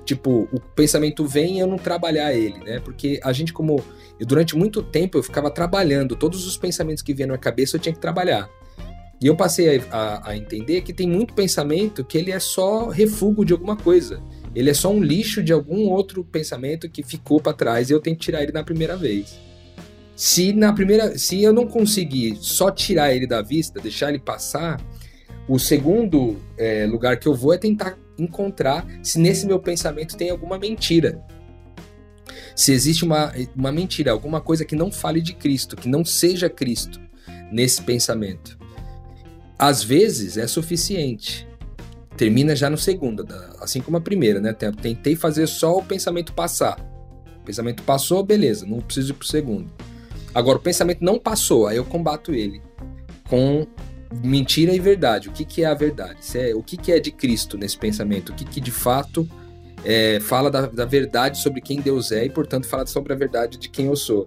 Tipo, 0.08 0.48
o 0.50 0.58
pensamento 0.58 1.26
vem 1.26 1.56
e 1.56 1.58
eu 1.58 1.66
não 1.66 1.76
trabalhar 1.76 2.32
ele, 2.32 2.58
né? 2.64 2.80
Porque 2.80 3.20
a 3.22 3.30
gente, 3.30 3.52
como. 3.52 3.84
Eu, 4.18 4.26
durante 4.26 4.56
muito 4.56 4.82
tempo 4.82 5.18
eu 5.18 5.22
ficava 5.22 5.50
trabalhando, 5.50 6.16
todos 6.16 6.46
os 6.46 6.56
pensamentos 6.56 7.02
que 7.02 7.12
vinham 7.12 7.28
na 7.28 7.36
cabeça 7.36 7.76
eu 7.76 7.80
tinha 7.80 7.92
que 7.92 8.00
trabalhar. 8.00 8.48
E 9.20 9.26
eu 9.26 9.36
passei 9.36 9.76
a, 9.76 9.82
a, 9.90 10.30
a, 10.30 10.36
entender 10.36 10.80
que 10.80 10.94
tem 10.94 11.06
muito 11.06 11.34
pensamento 11.34 12.02
que 12.02 12.16
ele 12.16 12.32
é 12.32 12.38
só 12.38 12.88
refúgio 12.88 13.44
de 13.44 13.52
alguma 13.52 13.76
coisa. 13.76 14.22
Ele 14.54 14.70
é 14.70 14.72
só 14.72 14.90
um 14.90 15.02
lixo 15.02 15.42
de 15.42 15.52
algum 15.52 15.90
outro 15.90 16.24
pensamento 16.24 16.88
que 16.88 17.02
ficou 17.02 17.38
para 17.38 17.52
trás 17.52 17.90
e 17.90 17.92
eu 17.92 18.00
tenho 18.00 18.16
que 18.16 18.22
tirar 18.22 18.42
ele 18.42 18.52
na 18.52 18.64
primeira 18.64 18.96
vez. 18.96 19.38
Se 20.16 20.54
na 20.54 20.72
primeira, 20.72 21.18
se 21.18 21.42
eu 21.42 21.52
não 21.52 21.66
conseguir 21.66 22.38
só 22.40 22.70
tirar 22.70 23.14
ele 23.14 23.26
da 23.26 23.42
vista, 23.42 23.78
deixar 23.78 24.08
ele 24.08 24.20
passar, 24.20 24.80
o 25.46 25.58
segundo 25.58 26.38
é, 26.56 26.86
lugar 26.86 27.18
que 27.18 27.28
eu 27.28 27.34
vou 27.34 27.52
é 27.52 27.58
tentar 27.58 27.98
encontrar 28.18 28.86
se 29.02 29.18
nesse 29.18 29.46
meu 29.46 29.58
pensamento 29.58 30.16
tem 30.16 30.30
alguma 30.30 30.58
mentira. 30.58 31.22
Se 32.54 32.72
existe 32.72 33.04
uma, 33.04 33.32
uma 33.54 33.70
mentira, 33.70 34.10
alguma 34.10 34.40
coisa 34.40 34.64
que 34.64 34.74
não 34.74 34.90
fale 34.90 35.20
de 35.20 35.32
Cristo, 35.34 35.76
que 35.76 35.88
não 35.88 36.04
seja 36.04 36.50
Cristo 36.50 37.00
nesse 37.52 37.82
pensamento. 37.82 38.58
Às 39.58 39.82
vezes 39.82 40.36
é 40.36 40.46
suficiente 40.46 41.48
termina 42.18 42.56
já 42.56 42.68
no 42.68 42.76
segundo, 42.76 43.24
assim 43.60 43.80
como 43.80 43.96
a 43.96 44.00
primeira, 44.00 44.40
né? 44.40 44.52
Tentei 44.52 45.14
fazer 45.14 45.46
só 45.46 45.78
o 45.78 45.84
pensamento 45.84 46.32
passar. 46.32 46.76
O 47.40 47.44
pensamento 47.44 47.84
passou, 47.84 48.24
beleza, 48.24 48.66
não 48.66 48.80
preciso 48.80 49.12
ir 49.12 49.14
pro 49.14 49.26
segundo. 49.26 49.72
Agora, 50.34 50.58
o 50.58 50.60
pensamento 50.60 51.02
não 51.02 51.18
passou, 51.18 51.68
aí 51.68 51.76
eu 51.76 51.84
combato 51.84 52.34
ele 52.34 52.60
com 53.28 53.64
mentira 54.22 54.74
e 54.74 54.80
verdade. 54.80 55.28
O 55.28 55.32
que, 55.32 55.44
que 55.44 55.62
é 55.62 55.66
a 55.66 55.74
verdade? 55.74 56.18
É, 56.34 56.54
o 56.54 56.62
que, 56.62 56.76
que 56.76 56.92
é 56.92 57.00
de 57.00 57.10
Cristo 57.10 57.56
nesse 57.56 57.76
pensamento? 57.76 58.32
O 58.32 58.34
que, 58.34 58.44
que 58.44 58.60
de 58.60 58.70
fato 58.70 59.28
é, 59.84 60.20
fala 60.20 60.50
da, 60.50 60.66
da 60.66 60.84
verdade 60.84 61.38
sobre 61.38 61.60
quem 61.60 61.80
Deus 61.80 62.12
é 62.12 62.24
e, 62.24 62.30
portanto, 62.30 62.66
fala 62.66 62.86
sobre 62.86 63.12
a 63.12 63.16
verdade 63.16 63.58
de 63.58 63.68
quem 63.68 63.86
eu 63.86 63.96
sou? 63.96 64.26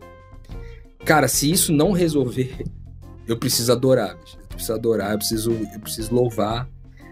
Cara, 1.06 1.28
se 1.28 1.50
isso 1.50 1.72
não 1.72 1.92
resolver, 1.92 2.64
eu 3.28 3.38
preciso 3.38 3.72
adorar. 3.72 4.18
Eu 4.42 4.48
preciso 4.48 4.74
adorar, 4.74 5.12
eu 5.14 5.18
preciso, 5.18 5.52
eu 5.52 5.80
preciso 5.80 6.14
louvar 6.14 6.70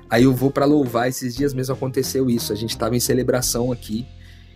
Aí 0.09 0.23
eu 0.23 0.33
vou 0.33 0.49
para 0.49 0.65
louvar, 0.65 1.07
esses 1.07 1.35
dias 1.35 1.53
mesmo 1.53 1.75
aconteceu 1.75 2.29
isso. 2.29 2.51
A 2.51 2.55
gente 2.55 2.71
estava 2.71 2.95
em 2.95 2.99
celebração 2.99 3.71
aqui 3.71 4.07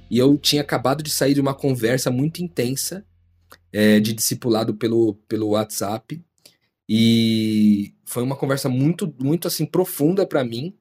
e 0.10 0.18
eu 0.18 0.36
tinha 0.36 0.64
acabado 0.64 1.04
de 1.04 1.12
sair 1.12 1.36
de 1.36 1.42
uma 1.42 1.54
conversa 1.54 2.10
muito 2.10 2.42
intensa 2.42 3.06
é, 3.72 4.00
de 4.00 4.14
discipulado 4.14 4.74
pelo, 4.74 5.14
pelo 5.28 5.50
WhatsApp 5.50 6.20
e 6.88 7.94
foi 8.06 8.24
uma 8.24 8.36
conversa 8.36 8.70
muito, 8.70 9.14
muito 9.22 9.48
assim 9.48 9.66
profunda 9.66 10.26
para 10.26 10.44
mim. 10.44 10.78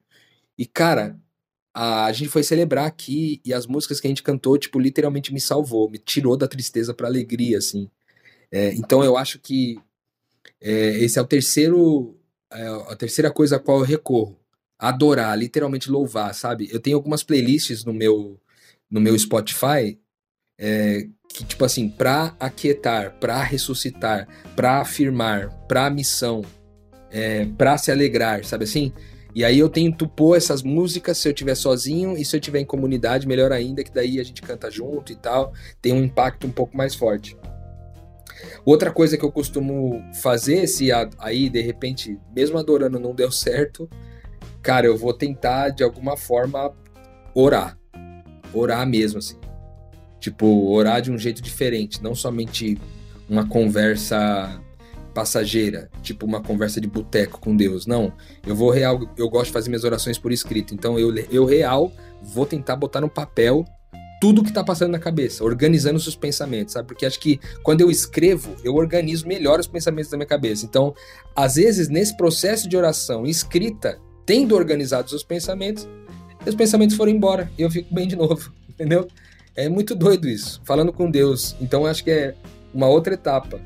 E 0.57 0.65
cara, 0.65 1.19
a, 1.73 2.11
gente 2.11 2.29
foi 2.29 2.43
celebrar 2.43 2.85
aqui 2.85 3.41
e 3.43 3.53
as 3.53 3.65
músicas 3.65 3.99
que 3.99 4.07
a 4.07 4.09
gente 4.09 4.23
cantou, 4.23 4.57
tipo, 4.57 4.79
literalmente 4.79 5.33
me 5.33 5.41
salvou, 5.41 5.89
me 5.89 5.97
tirou 5.97 6.37
da 6.37 6.47
tristeza 6.47 6.93
para 6.93 7.07
alegria, 7.07 7.57
assim. 7.57 7.89
É, 8.51 8.73
então 8.73 9.03
eu 9.03 9.17
acho 9.17 9.39
que 9.39 9.79
é, 10.61 10.97
esse 10.99 11.17
é 11.19 11.21
o 11.21 11.27
terceiro, 11.27 12.17
é, 12.51 12.67
a 12.67 12.95
terceira 12.95 13.31
coisa 13.31 13.55
a 13.57 13.59
qual 13.59 13.79
eu 13.79 13.85
recorro 13.85 14.39
adorar, 14.77 15.37
literalmente 15.37 15.89
louvar, 15.89 16.35
sabe? 16.35 16.69
Eu 16.71 16.79
tenho 16.79 16.97
algumas 16.97 17.23
playlists 17.23 17.83
no 17.85 17.93
meu 17.93 18.39
no 18.89 19.01
meu 19.01 19.17
Spotify 19.17 19.99
é, 20.57 21.07
que 21.33 21.43
tipo 21.43 21.65
assim, 21.65 21.89
pra 21.89 22.35
aquietar, 22.39 23.15
pra 23.19 23.41
ressuscitar, 23.41 24.27
pra 24.55 24.81
afirmar, 24.81 25.49
pra 25.67 25.89
missão, 25.89 26.43
é, 27.11 27.45
pra 27.57 27.77
se 27.77 27.91
alegrar, 27.91 28.45
sabe 28.45 28.65
assim? 28.65 28.93
E 29.35 29.43
aí 29.43 29.57
eu 29.57 29.67
tento 29.67 30.07
pôr 30.07 30.37
essas 30.37 30.61
músicas 30.61 31.17
se 31.17 31.27
eu 31.27 31.31
estiver 31.31 31.55
sozinho 31.55 32.15
e 32.15 32.23
se 32.23 32.35
eu 32.35 32.39
estiver 32.39 32.59
em 32.59 32.65
comunidade, 32.65 33.27
melhor 33.27 33.51
ainda, 33.51 33.83
que 33.83 33.91
daí 33.91 34.19
a 34.19 34.23
gente 34.23 34.43
canta 34.43 34.69
junto 34.69 35.11
e 35.11 35.15
tal, 35.15 35.53
tem 35.81 35.91
um 35.91 36.03
impacto 36.03 36.45
um 36.45 36.51
pouco 36.51 36.77
mais 36.77 36.93
forte. 36.93 37.35
Outra 38.63 38.91
coisa 38.91 39.17
que 39.17 39.25
eu 39.25 39.31
costumo 39.31 40.03
fazer, 40.21 40.67
se 40.67 40.89
aí 41.17 41.49
de 41.49 41.61
repente, 41.61 42.17
mesmo 42.35 42.59
adorando 42.59 42.99
não 42.99 43.15
deu 43.15 43.31
certo, 43.31 43.89
cara, 44.61 44.85
eu 44.85 44.95
vou 44.95 45.13
tentar 45.13 45.69
de 45.69 45.83
alguma 45.83 46.15
forma 46.15 46.71
orar. 47.33 47.75
Orar 48.53 48.87
mesmo, 48.87 49.17
assim. 49.17 49.42
Tipo, 50.23 50.71
orar 50.71 51.01
de 51.01 51.11
um 51.11 51.17
jeito 51.17 51.41
diferente, 51.41 52.01
não 52.01 52.15
somente 52.15 52.79
uma 53.29 53.45
conversa 53.45 54.57
passageira, 55.13 55.89
tipo 56.01 56.25
uma 56.25 56.41
conversa 56.41 56.79
de 56.79 56.87
boteco 56.87 57.41
com 57.41 57.53
Deus. 57.53 57.85
Não, 57.85 58.13
eu 58.47 58.55
vou 58.55 58.69
real, 58.69 59.01
eu 59.17 59.29
gosto 59.29 59.47
de 59.47 59.51
fazer 59.51 59.69
minhas 59.69 59.83
orações 59.83 60.17
por 60.17 60.31
escrito. 60.31 60.73
Então 60.73 60.97
eu, 60.97 61.13
eu 61.29 61.43
real 61.43 61.91
vou 62.21 62.45
tentar 62.45 62.77
botar 62.77 63.01
no 63.01 63.09
papel 63.09 63.65
tudo 64.21 64.45
que 64.45 64.53
tá 64.53 64.63
passando 64.63 64.91
na 64.91 64.99
cabeça, 64.99 65.43
organizando 65.43 65.97
os 65.97 66.03
seus 66.03 66.15
pensamentos, 66.15 66.71
sabe? 66.71 66.87
Porque 66.87 67.05
acho 67.05 67.19
que 67.19 67.37
quando 67.61 67.81
eu 67.81 67.91
escrevo, 67.91 68.55
eu 68.63 68.75
organizo 68.75 69.27
melhor 69.27 69.59
os 69.59 69.67
pensamentos 69.67 70.09
da 70.09 70.15
minha 70.15 70.25
cabeça. 70.25 70.65
Então, 70.65 70.95
às 71.35 71.55
vezes, 71.55 71.89
nesse 71.89 72.15
processo 72.15 72.69
de 72.69 72.77
oração 72.77 73.25
escrita, 73.25 73.99
tendo 74.25 74.55
organizado 74.55 75.13
os 75.13 75.23
pensamentos, 75.25 75.85
os 76.47 76.55
pensamentos 76.55 76.95
foram 76.95 77.11
embora 77.11 77.51
e 77.57 77.63
eu 77.63 77.69
fico 77.69 77.93
bem 77.93 78.07
de 78.07 78.15
novo, 78.15 78.53
entendeu? 78.69 79.05
É 79.55 79.69
muito 79.69 79.93
doido 79.95 80.27
isso, 80.27 80.61
falando 80.63 80.91
com 80.91 81.09
Deus. 81.09 81.55
Então 81.61 81.85
acho 81.85 82.03
que 82.03 82.11
é 82.11 82.35
uma 82.73 82.87
outra 82.87 83.13
etapa. 83.13 83.61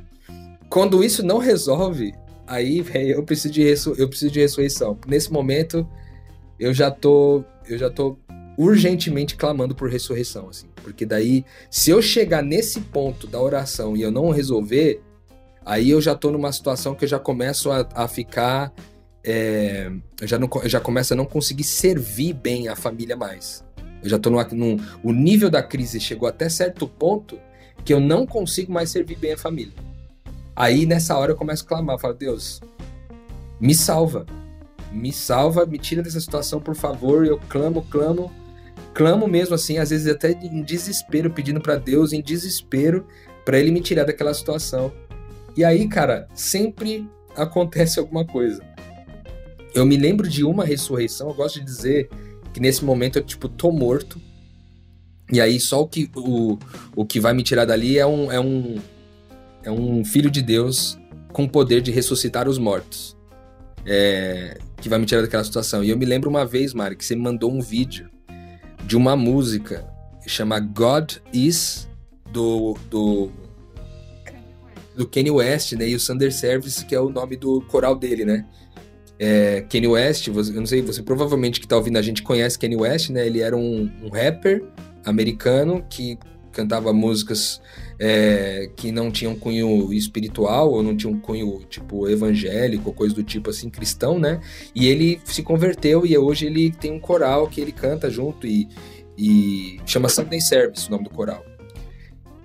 Quando 0.70 1.04
isso 1.04 1.24
não 1.24 1.38
resolve, 1.38 2.14
aí, 2.46 2.82
véio, 2.82 3.16
eu 3.16 3.24
preciso 3.24 3.54
de 3.54 3.62
eu 3.62 4.10
preciso 4.10 4.32
de 4.32 4.40
ressurreição. 4.40 4.98
Nesse 5.08 5.32
momento, 5.32 5.88
eu 6.60 6.74
já 6.74 6.92
tô 6.92 7.44
eu 7.70 7.78
já 7.78 7.90
tô 7.90 8.18
urgentemente 8.58 9.36
clamando 9.36 9.76
por 9.76 9.90
ressurreição, 9.90 10.50
assim, 10.50 10.68
porque 10.84 11.06
daí 11.06 11.46
se 11.70 11.92
eu 11.92 12.02
chegar 12.02 12.42
nesse 12.42 12.82
ponto 12.82 13.28
da 13.28 13.40
oração 13.40 13.96
e 13.96 14.02
eu 14.02 14.12
não 14.12 14.30
resolver, 14.30 15.02
aí 15.66 15.92
eu 15.92 16.02
já 16.02 16.16
tô 16.16 16.32
numa 16.32 16.52
situação 16.52 16.96
que 16.96 17.06
eu 17.06 17.10
já 17.10 17.20
começo 17.20 17.70
a, 17.72 17.88
a 17.94 18.08
ficar 18.08 18.74
é, 19.24 19.92
eu, 20.22 20.28
já 20.28 20.40
não, 20.40 20.50
eu 20.64 20.70
já 20.70 20.80
começo 20.80 21.14
a 21.14 21.16
não 21.16 21.26
conseguir 21.26 21.66
servir 21.66 22.34
bem 22.34 22.70
a 22.70 22.76
família 22.76 23.16
mais. 23.16 23.67
Eu 24.08 24.12
já 24.12 24.30
numa, 24.30 24.44
num, 24.46 24.78
o 25.04 25.12
nível 25.12 25.50
da 25.50 25.62
crise 25.62 26.00
chegou 26.00 26.28
até 26.28 26.50
certo 26.50 26.88
ponto 26.88 27.40
que 27.84 27.94
eu 27.94 28.00
não 28.00 28.26
consigo 28.26 28.72
mais 28.72 28.90
servir 28.90 29.18
bem 29.18 29.34
a 29.34 29.38
família. 29.38 29.74
Aí 30.56 30.86
nessa 30.86 31.18
hora 31.18 31.32
eu 31.32 31.36
começo 31.36 31.64
a 31.64 31.68
clamar, 31.68 32.00
falo, 32.00 32.14
Deus, 32.14 32.62
me 33.60 33.76
salva. 33.76 34.26
Me 34.92 35.12
salva, 35.12 35.66
me 35.66 35.78
tira 35.78 36.02
dessa 36.02 36.20
situação, 36.20 36.60
por 36.60 36.76
favor. 36.76 37.26
Eu 37.26 37.40
clamo, 37.50 37.86
clamo, 37.90 38.32
clamo 38.94 39.28
mesmo 39.28 39.56
assim, 39.56 39.78
às 39.78 39.90
vezes 39.90 40.08
até 40.08 40.32
em 40.32 40.64
desespero, 40.64 41.30
pedindo 41.30 41.62
para 41.62 41.76
Deus 41.76 42.14
em 42.14 42.22
desespero 42.22 43.06
para 43.46 43.60
ele 43.60 43.72
me 43.72 43.82
tirar 43.82 44.06
daquela 44.06 44.34
situação. 44.34 44.92
E 45.56 45.64
aí, 45.64 45.88
cara, 45.88 46.28
sempre 46.34 47.10
acontece 47.36 48.00
alguma 48.00 48.26
coisa. 48.26 48.62
Eu 49.74 49.86
me 49.86 49.96
lembro 49.96 50.28
de 50.28 50.44
uma 50.44 50.66
ressurreição, 50.66 51.30
eu 51.30 51.36
gosto 51.36 51.60
de 51.60 51.66
dizer 51.66 52.10
que 52.58 52.62
nesse 52.62 52.84
momento 52.84 53.20
eu, 53.20 53.24
tipo, 53.24 53.48
tô 53.48 53.72
morto. 53.72 54.20
E 55.32 55.40
aí 55.40 55.60
só 55.60 55.84
o 55.84 55.88
que, 55.88 56.10
o, 56.16 56.58
o 56.96 57.06
que 57.06 57.20
vai 57.20 57.32
me 57.32 57.44
tirar 57.44 57.66
dali 57.66 58.00
é 58.00 58.06
um, 58.08 58.32
é, 58.32 58.40
um, 58.40 58.78
é 59.64 59.70
um 59.70 60.04
filho 60.04 60.32
de 60.32 60.42
Deus 60.42 60.98
com 61.32 61.44
o 61.44 61.50
poder 61.50 61.82
de 61.82 61.92
ressuscitar 61.92 62.50
os 62.50 62.58
mortos. 62.58 63.16
É, 63.86 64.58
que 64.82 64.90
vai 64.90 64.98
me 64.98 65.06
tirar 65.06 65.22
daquela 65.22 65.44
situação. 65.44 65.84
E 65.84 65.92
eu 65.92 65.98
me 66.00 66.06
lembro 66.06 66.32
uma 66.32 66.48
vez, 66.48 66.74
Mari, 66.74 66.96
que 66.96 67.06
você 67.06 67.16
me 67.16 67.22
mandou 67.22 67.52
um 67.52 67.62
vídeo 67.62 68.10
de 68.88 68.98
uma 68.98 69.16
música 69.16 69.88
que 70.24 70.30
chama 70.30 70.60
God 70.60 71.18
Is, 71.32 71.88
do, 72.32 72.76
do, 72.90 73.30
do 74.96 75.08
Kanye 75.08 75.30
West, 75.30 75.74
né? 75.74 75.88
E 75.88 75.96
o 75.96 76.04
Thunder 76.04 76.34
Service, 76.34 76.84
que 76.84 76.96
é 76.96 77.00
o 77.00 77.10
nome 77.12 77.36
do 77.36 77.62
coral 77.62 77.96
dele, 77.96 78.26
né? 78.26 78.48
É, 79.20 79.62
Kanye 79.70 79.88
West, 79.88 80.28
eu 80.28 80.34
não 80.34 80.66
sei, 80.66 80.82
você 80.82 81.02
provavelmente 81.02 81.60
que 81.60 81.68
tá 81.68 81.76
ouvindo 81.76 81.98
a 81.98 82.02
gente 82.02 82.22
conhece 82.22 82.58
Kanye 82.60 82.76
West, 82.76 83.10
né? 83.10 83.26
Ele 83.26 83.42
era 83.42 83.56
um, 83.56 83.90
um 84.04 84.10
rapper 84.10 84.64
americano 85.04 85.84
que 85.90 86.18
cantava 86.52 86.92
músicas 86.92 87.62
é, 88.00 88.70
que 88.76 88.92
não 88.92 89.12
tinham 89.12 89.36
cunho 89.36 89.94
espiritual 89.94 90.72
ou 90.72 90.82
não 90.82 90.98
tinham 90.98 91.20
cunho 91.20 91.64
tipo 91.70 92.10
evangélico 92.10 92.92
coisa 92.94 93.14
do 93.14 93.24
tipo 93.24 93.50
assim 93.50 93.70
cristão, 93.70 94.20
né? 94.20 94.40
E 94.74 94.88
ele 94.88 95.20
se 95.24 95.44
converteu 95.44 96.06
e 96.06 96.18
hoje 96.18 96.48
ele 96.48 96.72
tem 96.72 96.92
um 96.92 97.00
coral 97.00 97.48
que 97.48 97.62
ele 97.62 97.72
canta 97.72 98.10
junto 98.10 98.48
e 98.48 98.68
E 99.18 99.80
chama 99.86 100.10
Sunday 100.10 100.42
Service 100.42 100.88
o 100.88 100.92
nome 100.92 101.06
do 101.06 101.10
coral. 101.10 101.44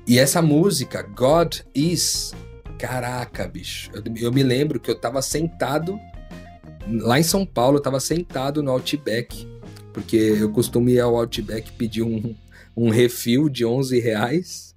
E 0.06 0.18
essa 0.18 0.42
música, 0.42 1.02
God 1.02 1.56
Is, 1.74 2.34
caraca, 2.78 3.46
bicho. 3.46 3.90
Eu, 3.94 4.02
eu 4.16 4.32
me 4.32 4.42
lembro 4.42 4.80
que 4.80 4.90
eu 4.90 4.98
tava 4.98 5.22
sentado 5.22 5.98
lá 6.88 7.18
em 7.18 7.22
São 7.22 7.44
Paulo, 7.44 7.78
eu 7.78 7.82
tava 7.82 8.00
sentado 8.00 8.62
no 8.62 8.70
Outback, 8.70 9.46
porque 9.92 10.16
eu 10.16 10.50
costumo 10.50 10.88
ir 10.88 11.00
ao 11.00 11.16
Outback 11.16 11.72
pedir 11.72 12.02
um, 12.02 12.34
um 12.76 12.88
refil 12.88 13.48
de 13.48 13.64
11 13.64 13.98
reais 14.00 14.74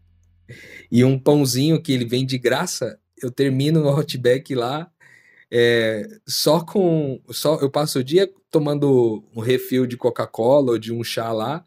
e 0.92 1.04
um 1.04 1.18
pãozinho 1.18 1.82
que 1.82 1.92
ele 1.92 2.06
vem 2.06 2.26
de 2.26 2.38
graça. 2.38 3.00
Eu 3.22 3.32
termino 3.32 3.82
no 3.82 3.90
Outback 3.90 4.54
lá 4.54 4.90
é, 5.52 6.08
só 6.28 6.60
com. 6.62 7.20
só 7.30 7.60
Eu 7.62 7.70
passo 7.70 8.00
o 8.00 8.04
dia 8.04 8.30
tomando 8.50 9.24
um 9.36 9.40
refil 9.40 9.86
de 9.86 9.98
Coca-Cola 9.98 10.72
ou 10.72 10.80
de 10.80 10.92
um 10.92 11.04
chá 11.04 11.32
lá 11.32 11.64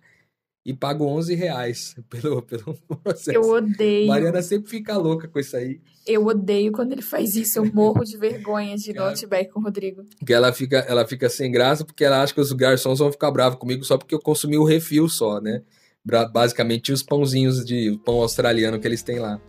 e 0.68 0.74
pago 0.74 1.06
11 1.06 1.34
reais 1.34 1.96
pelo, 2.10 2.42
pelo 2.42 2.74
processo. 3.02 3.30
Eu 3.30 3.48
odeio. 3.48 4.06
Mariana 4.06 4.42
sempre 4.42 4.68
fica 4.68 4.98
louca 4.98 5.26
com 5.26 5.38
isso 5.38 5.56
aí. 5.56 5.80
Eu 6.06 6.26
odeio 6.26 6.72
quando 6.72 6.92
ele 6.92 7.00
faz 7.00 7.36
isso. 7.36 7.58
Eu 7.58 7.72
morro 7.72 8.04
de 8.04 8.18
vergonha 8.18 8.76
de 8.76 8.90
ir 8.90 8.98
Outback 8.98 9.50
com 9.50 9.60
o 9.60 9.62
Rodrigo. 9.62 10.04
Que 10.26 10.34
ela 10.34 10.52
fica, 10.52 10.80
ela 10.80 11.06
fica 11.06 11.30
sem 11.30 11.50
graça 11.50 11.86
porque 11.86 12.04
ela 12.04 12.22
acha 12.22 12.34
que 12.34 12.40
os 12.40 12.52
garçons 12.52 12.98
vão 12.98 13.10
ficar 13.10 13.30
bravos 13.30 13.58
comigo 13.58 13.82
só 13.82 13.96
porque 13.96 14.14
eu 14.14 14.20
consumi 14.20 14.58
o 14.58 14.64
refil 14.64 15.08
só, 15.08 15.40
né? 15.40 15.62
Basicamente 16.04 16.92
os 16.92 17.02
pãozinhos 17.02 17.64
de 17.64 17.98
pão 18.04 18.16
australiano 18.16 18.78
que 18.78 18.86
eles 18.86 19.02
têm 19.02 19.20
lá. 19.20 19.40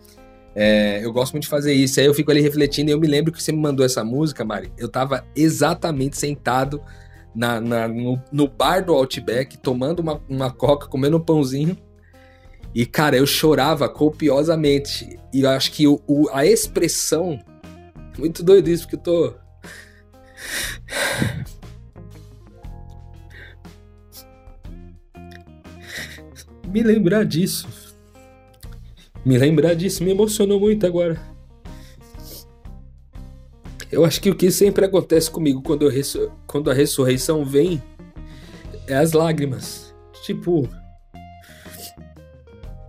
É, 0.54 1.04
eu 1.04 1.12
gosto 1.12 1.32
muito 1.32 1.44
de 1.44 1.50
fazer 1.50 1.74
isso. 1.74 2.00
Aí 2.00 2.06
eu 2.06 2.14
fico 2.14 2.30
ali 2.30 2.40
refletindo 2.40 2.90
e 2.90 2.92
eu 2.94 2.98
me 2.98 3.06
lembro 3.06 3.30
que 3.30 3.42
você 3.42 3.52
me 3.52 3.60
mandou 3.60 3.84
essa 3.84 4.02
música, 4.02 4.42
Mari. 4.42 4.72
Eu 4.78 4.88
tava 4.88 5.22
exatamente 5.36 6.16
sentado 6.16 6.80
na, 7.34 7.60
na 7.60 7.88
no, 7.88 8.22
no, 8.30 8.48
bar 8.48 8.84
do 8.84 8.92
Outback, 8.92 9.58
tomando 9.58 10.00
uma, 10.00 10.20
uma 10.28 10.50
coca, 10.50 10.86
comendo 10.86 11.16
um 11.16 11.20
pãozinho. 11.20 11.76
E, 12.74 12.86
cara, 12.86 13.16
eu 13.16 13.26
chorava 13.26 13.88
copiosamente. 13.88 15.18
E 15.32 15.40
eu 15.42 15.50
acho 15.50 15.72
que 15.72 15.86
o, 15.86 16.00
o, 16.06 16.28
a 16.32 16.46
expressão. 16.46 17.38
Muito 18.18 18.42
doido 18.42 18.68
isso, 18.68 18.84
porque 18.84 18.96
eu 18.96 19.00
tô. 19.00 19.34
Me 26.68 26.84
lembrar 26.84 27.24
disso 27.24 27.90
me 29.24 29.36
lembrar 29.36 29.74
disso 29.74 30.02
me 30.02 30.10
emocionou 30.10 30.58
muito 30.58 30.86
agora. 30.86 31.20
Eu 33.90 34.04
acho 34.04 34.20
que 34.20 34.30
o 34.30 34.34
que 34.34 34.50
sempre 34.50 34.84
acontece 34.84 35.30
comigo 35.30 35.62
quando, 35.62 35.90
eu 35.90 36.32
quando 36.46 36.70
a 36.70 36.74
ressurreição 36.74 37.44
vem 37.44 37.82
é 38.86 38.94
as 38.94 39.12
lágrimas. 39.12 39.94
Tipo, 40.22 40.68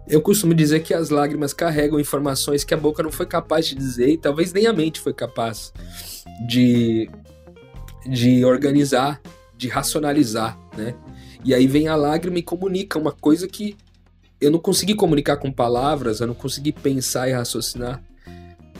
eu 0.07 0.21
costumo 0.21 0.53
dizer 0.53 0.81
que 0.81 0.93
as 0.93 1.09
lágrimas 1.09 1.53
carregam 1.53 1.99
informações 1.99 2.63
que 2.63 2.73
a 2.73 2.77
boca 2.77 3.01
não 3.01 3.11
foi 3.11 3.25
capaz 3.25 3.65
de 3.65 3.75
dizer 3.75 4.09
e 4.09 4.17
talvez 4.17 4.51
nem 4.53 4.67
a 4.67 4.73
mente 4.73 4.99
foi 4.99 5.13
capaz 5.13 5.73
de, 6.47 7.09
de 8.05 8.43
organizar, 8.43 9.21
de 9.57 9.69
racionalizar, 9.69 10.59
né? 10.77 10.93
E 11.43 11.53
aí 11.55 11.65
vem 11.65 11.87
a 11.87 11.95
lágrima 11.95 12.37
e 12.37 12.43
comunica 12.43 12.99
uma 12.99 13.11
coisa 13.11 13.47
que 13.47 13.75
eu 14.39 14.51
não 14.51 14.59
consegui 14.59 14.95
comunicar 14.95 15.37
com 15.37 15.51
palavras, 15.51 16.19
eu 16.19 16.27
não 16.27 16.33
consegui 16.33 16.71
pensar 16.71 17.29
e 17.29 17.31
raciocinar. 17.31 18.03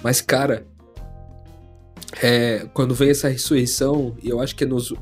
Mas, 0.04 0.22
cara, 0.22 0.66
é, 2.22 2.68
quando 2.74 2.96
vem 2.96 3.10
essa 3.10 3.30
ressurreição, 3.30 4.16
e 4.22 4.30
eu 4.30 4.40
acho 4.40 4.56
que 4.56 4.64
é 4.64 4.68
nos, 4.68 4.94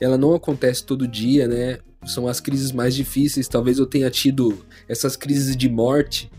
ela 0.00 0.16
não 0.16 0.34
acontece 0.34 0.84
todo 0.84 1.06
dia, 1.06 1.46
né? 1.46 1.78
São 2.06 2.26
as 2.26 2.40
crises 2.40 2.72
mais 2.72 2.94
difíceis. 2.94 3.48
Talvez 3.48 3.78
eu 3.78 3.86
tenha 3.86 4.10
tido 4.10 4.64
essas 4.88 5.16
crises 5.16 5.56
de 5.56 5.68
morte 5.68 6.30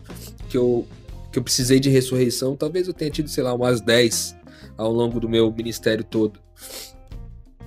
que 0.49 0.57
eu, 0.57 0.87
que 1.31 1.39
eu 1.39 1.43
precisei 1.43 1.79
de 1.79 1.89
ressurreição. 1.89 2.55
Talvez 2.55 2.87
eu 2.87 2.93
tenha 2.93 3.11
tido, 3.11 3.29
sei 3.29 3.43
lá, 3.43 3.53
umas 3.53 3.81
10 3.81 4.35
ao 4.77 4.91
longo 4.91 5.19
do 5.19 5.27
meu 5.27 5.51
ministério 5.51 6.03
todo. 6.03 6.39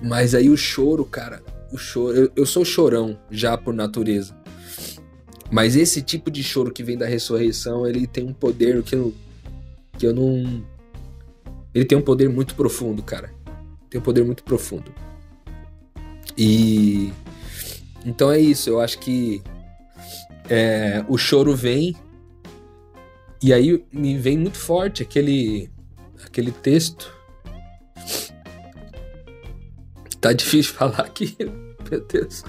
Mas 0.01 0.33
aí 0.33 0.49
o 0.49 0.57
choro, 0.57 1.05
cara, 1.05 1.43
o 1.71 1.77
choro. 1.77 2.17
Eu, 2.17 2.31
eu 2.35 2.45
sou 2.45 2.65
chorão 2.65 3.19
já 3.29 3.57
por 3.57 3.73
natureza. 3.73 4.35
Mas 5.51 5.75
esse 5.75 6.01
tipo 6.01 6.31
de 6.31 6.43
choro 6.43 6.71
que 6.71 6.81
vem 6.81 6.97
da 6.97 7.05
ressurreição, 7.05 7.85
ele 7.85 8.07
tem 8.07 8.25
um 8.25 8.33
poder 8.33 8.81
que 8.81 8.95
eu, 8.95 9.13
que 9.97 10.07
eu 10.07 10.13
não. 10.13 10.63
Ele 11.73 11.85
tem 11.85 11.97
um 11.97 12.01
poder 12.01 12.29
muito 12.29 12.55
profundo, 12.55 13.01
cara. 13.01 13.33
Tem 13.89 13.99
um 13.99 14.03
poder 14.03 14.23
muito 14.23 14.43
profundo. 14.43 14.93
E. 16.37 17.11
Então 18.05 18.31
é 18.31 18.39
isso, 18.39 18.69
eu 18.69 18.79
acho 18.79 18.99
que. 18.99 19.41
É, 20.49 21.03
o 21.07 21.17
choro 21.17 21.55
vem. 21.55 21.95
E 23.41 23.53
aí 23.53 23.83
me 23.91 24.17
vem 24.17 24.37
muito 24.37 24.57
forte 24.57 25.01
aquele. 25.01 25.69
aquele 26.23 26.51
texto. 26.51 27.13
Tá 30.19 30.33
difícil 30.33 30.73
falar 30.75 30.99
aqui, 30.99 31.35
meu 31.89 32.05
Deus. 32.05 32.43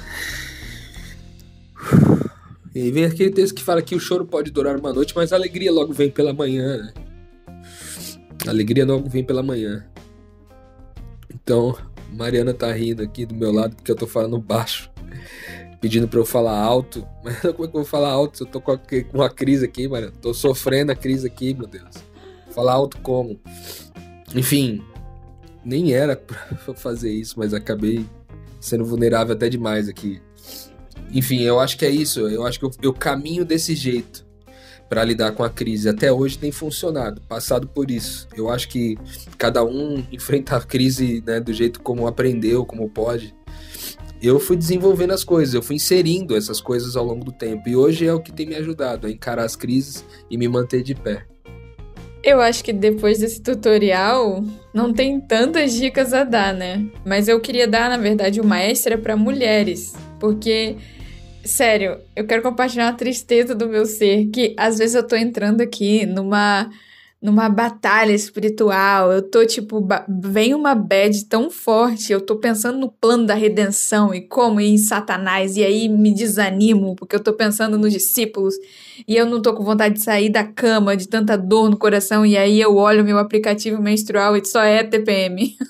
E 2.75 2.91
vem 2.91 3.05
aquele 3.05 3.31
texto 3.31 3.55
que 3.55 3.63
fala 3.63 3.83
que 3.83 3.95
o 3.95 4.01
choro 4.01 4.25
pode 4.25 4.51
durar 4.51 4.79
uma 4.79 4.93
noite, 4.93 5.15
mas 5.15 5.33
a 5.33 5.37
alegria 5.37 5.71
logo 5.71 5.93
vem 5.93 6.11
pela 6.11 6.33
manhã, 6.33 6.79
né? 6.79 7.02
Alegria 8.47 8.85
logo 8.85 9.09
vem 9.09 9.25
pela 9.25 9.43
manhã. 9.43 9.87
Então, 11.33 11.77
Mariana 12.13 12.53
tá 12.53 12.73
rindo 12.73 13.03
aqui 13.03 13.25
do 13.25 13.35
meu 13.35 13.53
lado 13.53 13.77
porque 13.77 13.91
eu 13.91 13.97
tô 13.97 14.07
falando 14.07 14.39
baixo, 14.39 14.91
pedindo 15.81 16.09
para 16.09 16.19
eu 16.19 16.25
falar 16.25 16.59
alto. 16.59 17.07
Mas 17.23 17.41
como 17.41 17.51
é 17.51 17.53
que 17.53 17.61
eu 17.61 17.71
vou 17.73 17.85
falar 17.85 18.11
alto 18.11 18.39
se 18.39 18.45
eu 18.45 18.47
tô 18.47 18.61
com 18.61 18.79
uma 19.13 19.31
crise 19.31 19.65
aqui, 19.65 19.89
Mariana? 19.89 20.13
Tô 20.21 20.35
sofrendo 20.35 20.93
a 20.93 20.97
crise 20.97 21.27
aqui, 21.27 21.55
meu 21.55 21.67
Deus. 21.67 21.95
Falar 22.51 22.75
alto 22.75 22.99
como? 22.99 23.41
Enfim, 24.35 24.83
nem 25.65 25.93
era 25.93 26.17
pra 26.17 26.37
fazer 26.75 27.13
isso, 27.13 27.39
mas 27.39 27.55
acabei 27.55 28.05
sendo 28.61 28.85
vulnerável 28.85 29.35
até 29.35 29.49
demais 29.49 29.89
aqui. 29.89 30.21
Enfim, 31.11 31.41
eu 31.43 31.61
acho 31.61 31.77
que 31.77 31.85
é 31.85 31.91
isso. 31.91 32.21
Eu 32.29 32.47
acho 32.47 32.59
que 32.59 32.65
eu, 32.65 32.71
eu 32.83 32.93
caminho 32.93 33.45
desse 33.45 33.75
jeito 33.75 34.32
para 34.93 35.05
lidar 35.05 35.33
com 35.33 35.43
a 35.43 35.49
crise. 35.49 35.89
Até 35.89 36.13
hoje 36.13 36.37
tem 36.37 36.53
funcionado, 36.53 37.23
passado 37.23 37.67
por 37.67 37.91
isso. 37.91 38.29
Eu 38.37 38.51
acho 38.51 38.69
que 38.69 38.99
cada 39.39 39.65
um 39.65 40.05
enfrenta 40.13 40.55
a 40.55 40.61
crise 40.61 41.25
né, 41.27 41.41
do 41.41 41.51
jeito 41.51 41.81
como 41.81 42.07
aprendeu, 42.07 42.67
como 42.67 42.91
pode. 42.91 43.35
Eu 44.23 44.39
fui 44.39 44.55
desenvolvendo 44.55 45.13
as 45.13 45.25
coisas, 45.25 45.55
eu 45.55 45.63
fui 45.63 45.77
inserindo 45.77 46.37
essas 46.37 46.61
coisas 46.61 46.95
ao 46.95 47.07
longo 47.07 47.25
do 47.25 47.33
tempo. 47.33 47.67
E 47.71 47.75
hoje 47.75 48.07
é 48.07 48.13
o 48.13 48.21
que 48.21 48.31
tem 48.31 48.45
me 48.45 48.55
ajudado 48.55 49.07
a 49.07 49.11
encarar 49.11 49.45
as 49.45 49.57
crises 49.57 50.05
e 50.31 50.37
me 50.37 50.47
manter 50.47 50.83
de 50.83 50.95
pé. 50.95 51.25
Eu 52.23 52.43
acho 52.43 52.63
que 52.63 52.73
depois 52.73 53.19
desse 53.19 53.41
tutorial 53.41 54.45
não 54.75 54.93
tem 54.93 55.19
tantas 55.19 55.73
dicas 55.73 56.13
a 56.13 56.23
dar, 56.23 56.53
né? 56.53 56.87
Mas 57.03 57.29
eu 57.29 57.41
queria 57.41 57.67
dar, 57.67 57.89
na 57.89 57.97
verdade, 57.97 58.43
uma 58.43 58.61
extra 58.61 58.99
para 58.99 59.17
mulheres, 59.17 59.95
porque 60.21 60.77
Sério, 61.45 61.99
eu 62.15 62.27
quero 62.27 62.43
compartilhar 62.43 62.87
uma 62.87 62.97
tristeza 62.97 63.55
do 63.55 63.69
meu 63.69 63.85
ser, 63.85 64.27
que 64.27 64.55
às 64.57 64.79
vezes 64.79 64.95
eu 64.95 65.07
tô 65.07 65.17
entrando 65.17 65.61
aqui 65.61 66.07
numa 66.07 66.71
numa 67.23 67.49
batalha 67.49 68.13
espiritual. 68.13 69.13
Eu 69.13 69.23
tô 69.23 69.47
tipo, 69.47 69.87
vem 70.09 70.55
uma 70.55 70.75
bad 70.75 71.25
tão 71.27 71.49
forte, 71.51 72.13
eu 72.13 72.21
tô 72.21 72.37
pensando 72.37 72.79
no 72.79 72.91
plano 72.91 73.25
da 73.25 73.35
redenção 73.35 74.13
e 74.13 74.21
como 74.21 74.61
ir 74.61 74.71
em 74.71 74.79
Satanás 74.79 75.57
e 75.57 75.65
aí 75.65 75.89
me 75.89 76.13
desanimo 76.13 76.97
porque 76.97 77.15
eu 77.15 77.23
tô 77.23 77.33
pensando 77.33 77.79
nos 77.79 77.93
discípulos 77.93 78.55
e 79.07 79.17
eu 79.17 79.25
não 79.25 79.41
tô 79.41 79.55
com 79.55 79.63
vontade 79.63 79.95
de 79.95 80.03
sair 80.03 80.31
da 80.31 80.45
cama 80.45 80.97
de 80.97 81.07
tanta 81.07 81.39
dor 81.39 81.71
no 81.71 81.77
coração 81.77 82.27
e 82.27 82.37
aí 82.37 82.61
eu 82.61 82.77
olho 82.77 83.05
meu 83.05 83.19
aplicativo 83.19 83.81
menstrual 83.81 84.37
e 84.37 84.45
só 84.45 84.63
é 84.63 84.83
TPM. 84.83 85.57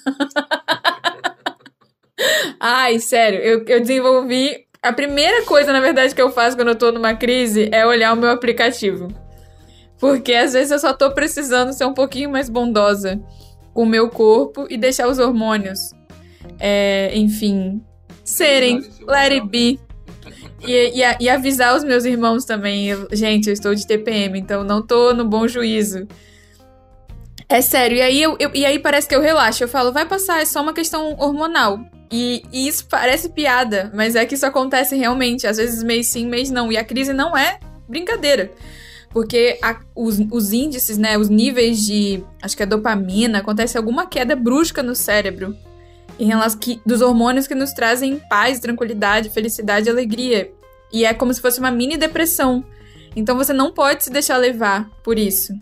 Ai, 2.58 2.98
sério, 2.98 3.40
eu, 3.40 3.64
eu 3.66 3.80
desenvolvi 3.80 4.66
a 4.82 4.92
primeira 4.92 5.44
coisa, 5.44 5.72
na 5.72 5.80
verdade, 5.80 6.12
que 6.12 6.20
eu 6.20 6.30
faço 6.30 6.56
quando 6.56 6.68
eu 6.68 6.74
tô 6.74 6.90
numa 6.90 7.14
crise 7.14 7.68
é 7.70 7.86
olhar 7.86 8.12
o 8.12 8.16
meu 8.16 8.30
aplicativo. 8.30 9.08
Porque 9.98 10.34
às 10.34 10.54
vezes 10.54 10.72
eu 10.72 10.78
só 10.80 10.92
tô 10.92 11.12
precisando 11.12 11.72
ser 11.72 11.84
um 11.84 11.94
pouquinho 11.94 12.28
mais 12.28 12.48
bondosa 12.48 13.22
com 13.72 13.84
o 13.84 13.86
meu 13.86 14.10
corpo 14.10 14.66
e 14.68 14.76
deixar 14.76 15.06
os 15.06 15.20
hormônios, 15.20 15.92
é, 16.58 17.12
enfim, 17.14 17.80
serem 18.24 18.80
let 19.06 19.32
it 19.32 19.46
be. 19.48 19.78
E, 20.64 21.00
e, 21.00 21.16
e, 21.20 21.28
avisar 21.28 21.74
os 21.76 21.82
meus 21.82 22.04
irmãos 22.04 22.44
também. 22.44 22.88
Eu, 22.88 23.08
gente, 23.12 23.48
eu 23.48 23.52
estou 23.52 23.74
de 23.74 23.86
TPM, 23.86 24.38
então 24.38 24.62
não 24.62 24.80
tô 24.80 25.12
no 25.12 25.24
bom 25.24 25.46
juízo. 25.48 26.06
É 27.48 27.60
sério, 27.60 27.96
e 27.96 28.00
aí, 28.00 28.22
eu, 28.22 28.36
eu, 28.38 28.50
e 28.54 28.64
aí 28.64 28.78
parece 28.78 29.08
que 29.08 29.14
eu 29.14 29.20
relaxo. 29.20 29.62
Eu 29.62 29.68
falo, 29.68 29.92
vai 29.92 30.06
passar, 30.06 30.40
é 30.40 30.44
só 30.44 30.62
uma 30.62 30.72
questão 30.72 31.16
hormonal. 31.18 31.80
E, 32.12 32.44
e, 32.52 32.68
isso 32.68 32.84
parece 32.90 33.30
piada, 33.30 33.90
mas 33.94 34.14
é 34.14 34.26
que 34.26 34.34
isso 34.34 34.44
acontece 34.44 34.94
realmente. 34.94 35.46
Às 35.46 35.56
vezes 35.56 35.82
mês 35.82 36.08
sim, 36.08 36.26
mês 36.26 36.50
não. 36.50 36.70
E 36.70 36.76
a 36.76 36.84
crise 36.84 37.14
não 37.14 37.34
é 37.34 37.58
brincadeira. 37.88 38.52
Porque 39.08 39.58
a, 39.62 39.80
os, 39.94 40.18
os 40.30 40.52
índices, 40.52 40.98
né, 40.98 41.16
os 41.16 41.30
níveis 41.30 41.84
de, 41.84 42.22
acho 42.42 42.54
que 42.54 42.62
é 42.62 42.66
dopamina, 42.66 43.38
acontece 43.38 43.78
alguma 43.78 44.06
queda 44.06 44.36
brusca 44.36 44.82
no 44.82 44.94
cérebro. 44.94 45.56
Em 46.18 46.26
relação 46.26 46.60
que, 46.60 46.82
dos 46.84 47.00
hormônios 47.00 47.46
que 47.46 47.54
nos 47.54 47.72
trazem 47.72 48.20
paz, 48.28 48.60
tranquilidade, 48.60 49.30
felicidade 49.30 49.88
e 49.88 49.90
alegria. 49.90 50.52
E 50.92 51.06
é 51.06 51.14
como 51.14 51.32
se 51.32 51.40
fosse 51.40 51.60
uma 51.60 51.70
mini 51.70 51.96
depressão. 51.96 52.62
Então 53.16 53.36
você 53.36 53.54
não 53.54 53.72
pode 53.72 54.04
se 54.04 54.10
deixar 54.10 54.36
levar 54.36 54.88
por 55.02 55.18
isso. 55.18 55.54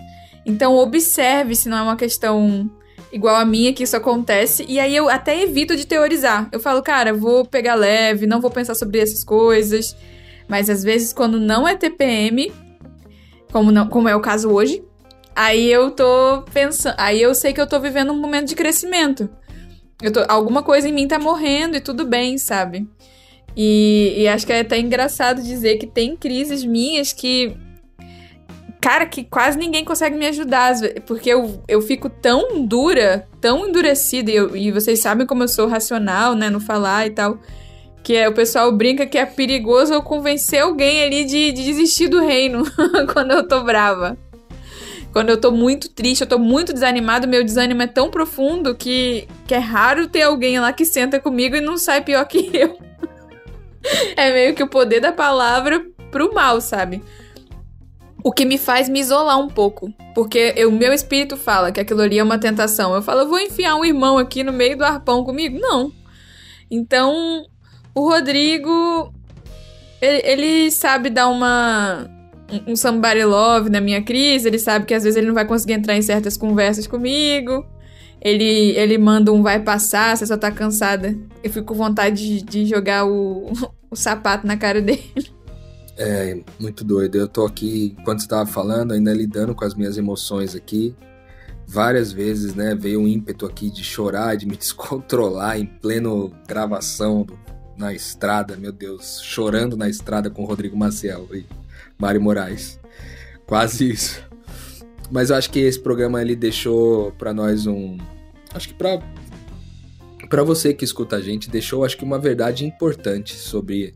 Então 0.44 0.74
observe 0.74 1.54
se 1.54 1.68
não 1.68 1.78
é 1.78 1.82
uma 1.82 1.96
questão 1.96 2.68
igual 3.12 3.36
a 3.36 3.44
minha 3.44 3.72
que 3.72 3.82
isso 3.82 3.96
acontece. 3.96 4.64
E 4.68 4.78
aí 4.78 4.94
eu 4.94 5.08
até 5.08 5.42
evito 5.42 5.76
de 5.76 5.86
teorizar. 5.86 6.48
Eu 6.52 6.60
falo, 6.60 6.82
cara, 6.82 7.12
vou 7.12 7.44
pegar 7.44 7.74
leve, 7.74 8.26
não 8.26 8.40
vou 8.40 8.50
pensar 8.50 8.74
sobre 8.74 8.98
essas 8.98 9.24
coisas. 9.24 9.96
Mas 10.48 10.68
às 10.68 10.82
vezes, 10.82 11.12
quando 11.12 11.38
não 11.38 11.66
é 11.66 11.76
TPM, 11.76 12.52
como, 13.52 13.70
não, 13.70 13.88
como 13.88 14.08
é 14.08 14.16
o 14.16 14.20
caso 14.20 14.50
hoje, 14.50 14.82
aí 15.34 15.70
eu 15.70 15.90
tô 15.90 16.42
pensando. 16.52 16.94
Aí 16.98 17.20
eu 17.20 17.34
sei 17.34 17.52
que 17.52 17.60
eu 17.60 17.66
tô 17.66 17.78
vivendo 17.78 18.12
um 18.12 18.18
momento 18.18 18.48
de 18.48 18.56
crescimento. 18.56 19.28
Eu 20.02 20.12
tô, 20.12 20.24
alguma 20.28 20.62
coisa 20.62 20.88
em 20.88 20.92
mim 20.92 21.06
tá 21.06 21.18
morrendo 21.18 21.76
e 21.76 21.80
tudo 21.80 22.06
bem, 22.06 22.38
sabe? 22.38 22.88
E, 23.56 24.14
e 24.16 24.28
acho 24.28 24.46
que 24.46 24.52
é 24.52 24.60
até 24.60 24.78
engraçado 24.78 25.42
dizer 25.42 25.76
que 25.76 25.86
tem 25.86 26.16
crises 26.16 26.64
minhas 26.64 27.12
que 27.12 27.56
cara, 28.80 29.04
que 29.04 29.24
quase 29.24 29.58
ninguém 29.58 29.84
consegue 29.84 30.16
me 30.16 30.26
ajudar, 30.26 30.74
porque 31.06 31.28
eu, 31.28 31.62
eu 31.68 31.82
fico 31.82 32.08
tão 32.08 32.64
dura, 32.64 33.28
tão 33.40 33.68
endurecida, 33.68 34.30
e, 34.30 34.36
eu, 34.36 34.56
e 34.56 34.72
vocês 34.72 35.00
sabem 35.00 35.26
como 35.26 35.42
eu 35.42 35.48
sou 35.48 35.68
racional, 35.68 36.34
né, 36.34 36.48
no 36.48 36.60
falar 36.60 37.06
e 37.06 37.10
tal, 37.10 37.38
que 38.02 38.16
é, 38.16 38.28
o 38.28 38.32
pessoal 38.32 38.72
brinca 38.72 39.06
que 39.06 39.18
é 39.18 39.26
perigoso 39.26 39.92
eu 39.92 40.02
convencer 40.02 40.60
alguém 40.60 41.02
ali 41.02 41.24
de, 41.24 41.52
de 41.52 41.64
desistir 41.64 42.08
do 42.08 42.20
reino 42.20 42.64
quando 43.12 43.32
eu 43.32 43.46
tô 43.46 43.62
brava. 43.62 44.16
Quando 45.12 45.28
eu 45.28 45.36
tô 45.36 45.50
muito 45.50 45.88
triste, 45.90 46.20
eu 46.20 46.26
tô 46.26 46.38
muito 46.38 46.72
desanimado, 46.72 47.26
meu 47.26 47.44
desânimo 47.44 47.82
é 47.82 47.86
tão 47.86 48.10
profundo 48.10 48.76
que, 48.76 49.26
que 49.46 49.54
é 49.54 49.58
raro 49.58 50.06
ter 50.06 50.22
alguém 50.22 50.58
lá 50.60 50.72
que 50.72 50.84
senta 50.84 51.18
comigo 51.18 51.56
e 51.56 51.60
não 51.60 51.76
sai 51.76 52.00
pior 52.00 52.24
que 52.26 52.48
eu. 52.56 52.78
é 54.16 54.32
meio 54.32 54.54
que 54.54 54.62
o 54.62 54.68
poder 54.68 55.00
da 55.00 55.12
palavra 55.12 55.84
pro 56.12 56.32
mal, 56.32 56.60
sabe? 56.60 57.02
O 58.22 58.32
que 58.32 58.44
me 58.44 58.58
faz 58.58 58.88
me 58.88 59.00
isolar 59.00 59.38
um 59.38 59.48
pouco. 59.48 59.92
Porque 60.14 60.54
o 60.66 60.70
meu 60.70 60.92
espírito 60.92 61.36
fala 61.36 61.72
que 61.72 61.80
aquilo 61.80 62.02
ali 62.02 62.18
é 62.18 62.22
uma 62.22 62.38
tentação. 62.38 62.94
Eu 62.94 63.02
falo, 63.02 63.20
eu 63.20 63.28
vou 63.28 63.38
enfiar 63.38 63.76
um 63.76 63.84
irmão 63.84 64.18
aqui 64.18 64.42
no 64.44 64.52
meio 64.52 64.76
do 64.76 64.84
arpão 64.84 65.24
comigo? 65.24 65.58
Não. 65.58 65.92
Então, 66.70 67.44
o 67.94 68.08
Rodrigo. 68.08 69.12
Ele, 70.00 70.22
ele 70.24 70.70
sabe 70.70 71.10
dar 71.10 71.28
uma. 71.28 72.08
Um 72.66 72.74
somebody 72.74 73.24
love 73.24 73.70
na 73.70 73.80
minha 73.80 74.02
crise. 74.02 74.48
Ele 74.48 74.58
sabe 74.58 74.84
que 74.84 74.94
às 74.94 75.04
vezes 75.04 75.16
ele 75.16 75.28
não 75.28 75.34
vai 75.34 75.44
conseguir 75.44 75.74
entrar 75.74 75.96
em 75.96 76.02
certas 76.02 76.36
conversas 76.36 76.86
comigo. 76.86 77.64
Ele, 78.20 78.72
ele 78.76 78.98
manda 78.98 79.32
um 79.32 79.42
vai 79.42 79.60
passar, 79.60 80.16
você 80.16 80.26
só 80.26 80.36
tá 80.36 80.50
cansada. 80.50 81.16
Eu 81.42 81.50
fico 81.50 81.66
com 81.66 81.74
vontade 81.74 82.40
de, 82.40 82.42
de 82.42 82.66
jogar 82.66 83.06
o, 83.06 83.50
o 83.90 83.96
sapato 83.96 84.46
na 84.46 84.56
cara 84.56 84.80
dele. 84.80 85.39
É, 86.02 86.34
muito 86.58 86.82
doido. 86.82 87.16
Eu 87.16 87.28
tô 87.28 87.44
aqui, 87.44 87.94
enquanto 88.00 88.20
estava 88.20 88.46
falando, 88.46 88.92
ainda 88.92 89.12
lidando 89.12 89.54
com 89.54 89.66
as 89.66 89.74
minhas 89.74 89.98
emoções 89.98 90.54
aqui. 90.54 90.94
Várias 91.66 92.10
vezes, 92.10 92.54
né, 92.54 92.74
veio 92.74 93.00
um 93.02 93.06
ímpeto 93.06 93.44
aqui 93.44 93.70
de 93.70 93.84
chorar, 93.84 94.34
de 94.34 94.46
me 94.46 94.56
descontrolar 94.56 95.60
em 95.60 95.66
pleno 95.66 96.32
gravação 96.48 97.22
do, 97.22 97.38
na 97.76 97.92
estrada, 97.92 98.56
meu 98.56 98.72
Deus, 98.72 99.20
chorando 99.22 99.76
na 99.76 99.90
estrada 99.90 100.30
com 100.30 100.46
Rodrigo 100.46 100.74
Maciel 100.74 101.28
e 101.34 101.44
Mari 101.98 102.18
Moraes. 102.18 102.80
Quase 103.46 103.90
isso. 103.90 104.22
Mas 105.10 105.28
eu 105.28 105.36
acho 105.36 105.50
que 105.50 105.58
esse 105.58 105.78
programa 105.78 106.22
ele 106.22 106.34
deixou 106.34 107.12
para 107.12 107.34
nós 107.34 107.66
um, 107.66 107.98
acho 108.54 108.68
que 108.68 108.74
para 108.74 109.02
para 110.30 110.44
você 110.44 110.72
que 110.72 110.84
escuta 110.84 111.16
a 111.16 111.20
gente, 111.20 111.50
deixou 111.50 111.84
acho 111.84 111.96
que 111.96 112.04
uma 112.04 112.18
verdade 112.18 112.64
importante 112.64 113.34
sobre 113.34 113.92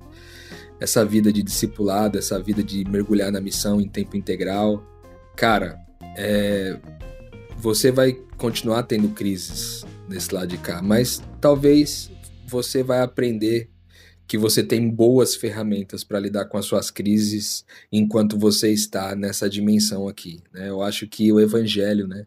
essa 0.81 1.05
vida 1.05 1.33
de 1.33 1.43
discipulado, 1.43 2.19
essa 2.19 2.41
vida 2.41 2.63
de 2.63 2.85
mergulhar 2.85 3.31
na 3.31 3.41
missão 3.41 3.81
em 3.81 3.89
tempo 3.89 4.17
integral, 4.17 4.85
cara, 5.37 5.79
é, 6.17 6.79
você 7.57 7.91
vai 7.91 8.13
continuar 8.37 8.83
tendo 8.85 9.09
crises 9.11 9.85
desse 10.09 10.35
lado 10.35 10.49
de 10.49 10.59
cá, 10.59 10.83
mas 10.83 11.23
talvez 11.41 12.11
você 12.47 12.83
vai 12.83 13.01
aprender 13.01 13.71
que 14.27 14.39
você 14.39 14.63
tem 14.63 14.89
boas 14.89 15.37
ferramentas 15.37 16.03
para 16.03 16.19
lidar 16.19 16.47
com 16.47 16.57
as 16.57 16.65
suas 16.65 16.91
crises 16.91 17.65
enquanto 17.93 18.39
você 18.39 18.73
está 18.73 19.15
nessa 19.15 19.49
dimensão 19.49 20.09
aqui. 20.09 20.41
Né? 20.53 20.69
Eu 20.69 20.83
acho 20.83 21.07
que 21.07 21.31
o 21.31 21.41
evangelho, 21.41 22.07
né? 22.07 22.27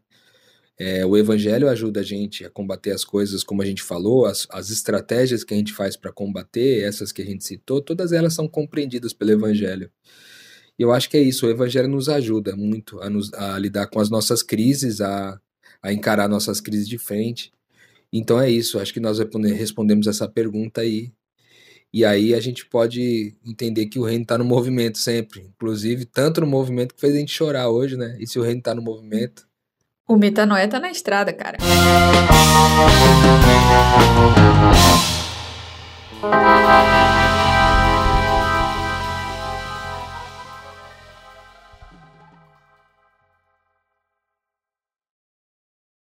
É, 0.79 1.03
o 1.05 1.17
evangelho 1.17 1.67
ajuda 1.67 2.01
a 2.01 2.03
gente 2.03 2.45
a 2.45 2.49
combater 2.51 2.91
as 2.91 3.03
coisas, 3.03 3.43
como 3.43 3.63
a 3.63 3.65
gente 3.65 3.81
falou, 3.81 4.25
as, 4.25 4.47
as 4.51 4.69
estratégias 4.69 5.43
que 5.43 5.53
a 5.53 5.57
gente 5.57 5.73
faz 5.73 5.97
para 5.97 6.11
combater, 6.11 6.83
essas 6.83 7.11
que 7.11 7.21
a 7.21 7.25
gente 7.25 7.43
citou, 7.43 7.81
todas 7.81 8.11
elas 8.11 8.33
são 8.35 8.47
compreendidas 8.47 9.11
pelo 9.11 9.31
evangelho. 9.31 9.89
E 10.77 10.83
eu 10.83 10.91
acho 10.91 11.09
que 11.09 11.17
é 11.17 11.21
isso, 11.21 11.47
o 11.47 11.49
evangelho 11.49 11.87
nos 11.87 12.07
ajuda 12.07 12.55
muito 12.55 13.01
a, 13.01 13.09
nos, 13.09 13.33
a 13.33 13.57
lidar 13.57 13.87
com 13.87 13.99
as 13.99 14.09
nossas 14.11 14.43
crises, 14.43 15.01
a, 15.01 15.39
a 15.81 15.91
encarar 15.91 16.29
nossas 16.29 16.61
crises 16.61 16.87
de 16.87 16.99
frente. 16.99 17.51
Então 18.13 18.39
é 18.39 18.49
isso, 18.49 18.79
acho 18.79 18.93
que 18.93 18.99
nós 18.99 19.17
respondemos 19.19 20.05
essa 20.05 20.27
pergunta 20.29 20.81
aí. 20.81 21.11
E 21.91 22.05
aí 22.05 22.35
a 22.35 22.39
gente 22.39 22.65
pode 22.67 23.35
entender 23.45 23.87
que 23.87 23.97
o 23.97 24.03
reino 24.03 24.23
está 24.23 24.37
no 24.37 24.45
movimento 24.45 24.99
sempre, 24.99 25.41
inclusive 25.41 26.05
tanto 26.05 26.41
no 26.41 26.47
movimento 26.47 26.93
que 26.93 27.01
fez 27.01 27.15
a 27.15 27.17
gente 27.17 27.31
chorar 27.31 27.69
hoje, 27.69 27.97
né? 27.97 28.15
E 28.19 28.27
se 28.27 28.37
o 28.37 28.43
reino 28.43 28.59
está 28.59 28.75
no 28.75 28.81
movimento, 28.81 29.46
o 30.07 30.15
metanoia 30.15 30.67
tá 30.67 30.79
na 30.79 30.89
estrada, 30.89 31.33
cara. 31.33 31.57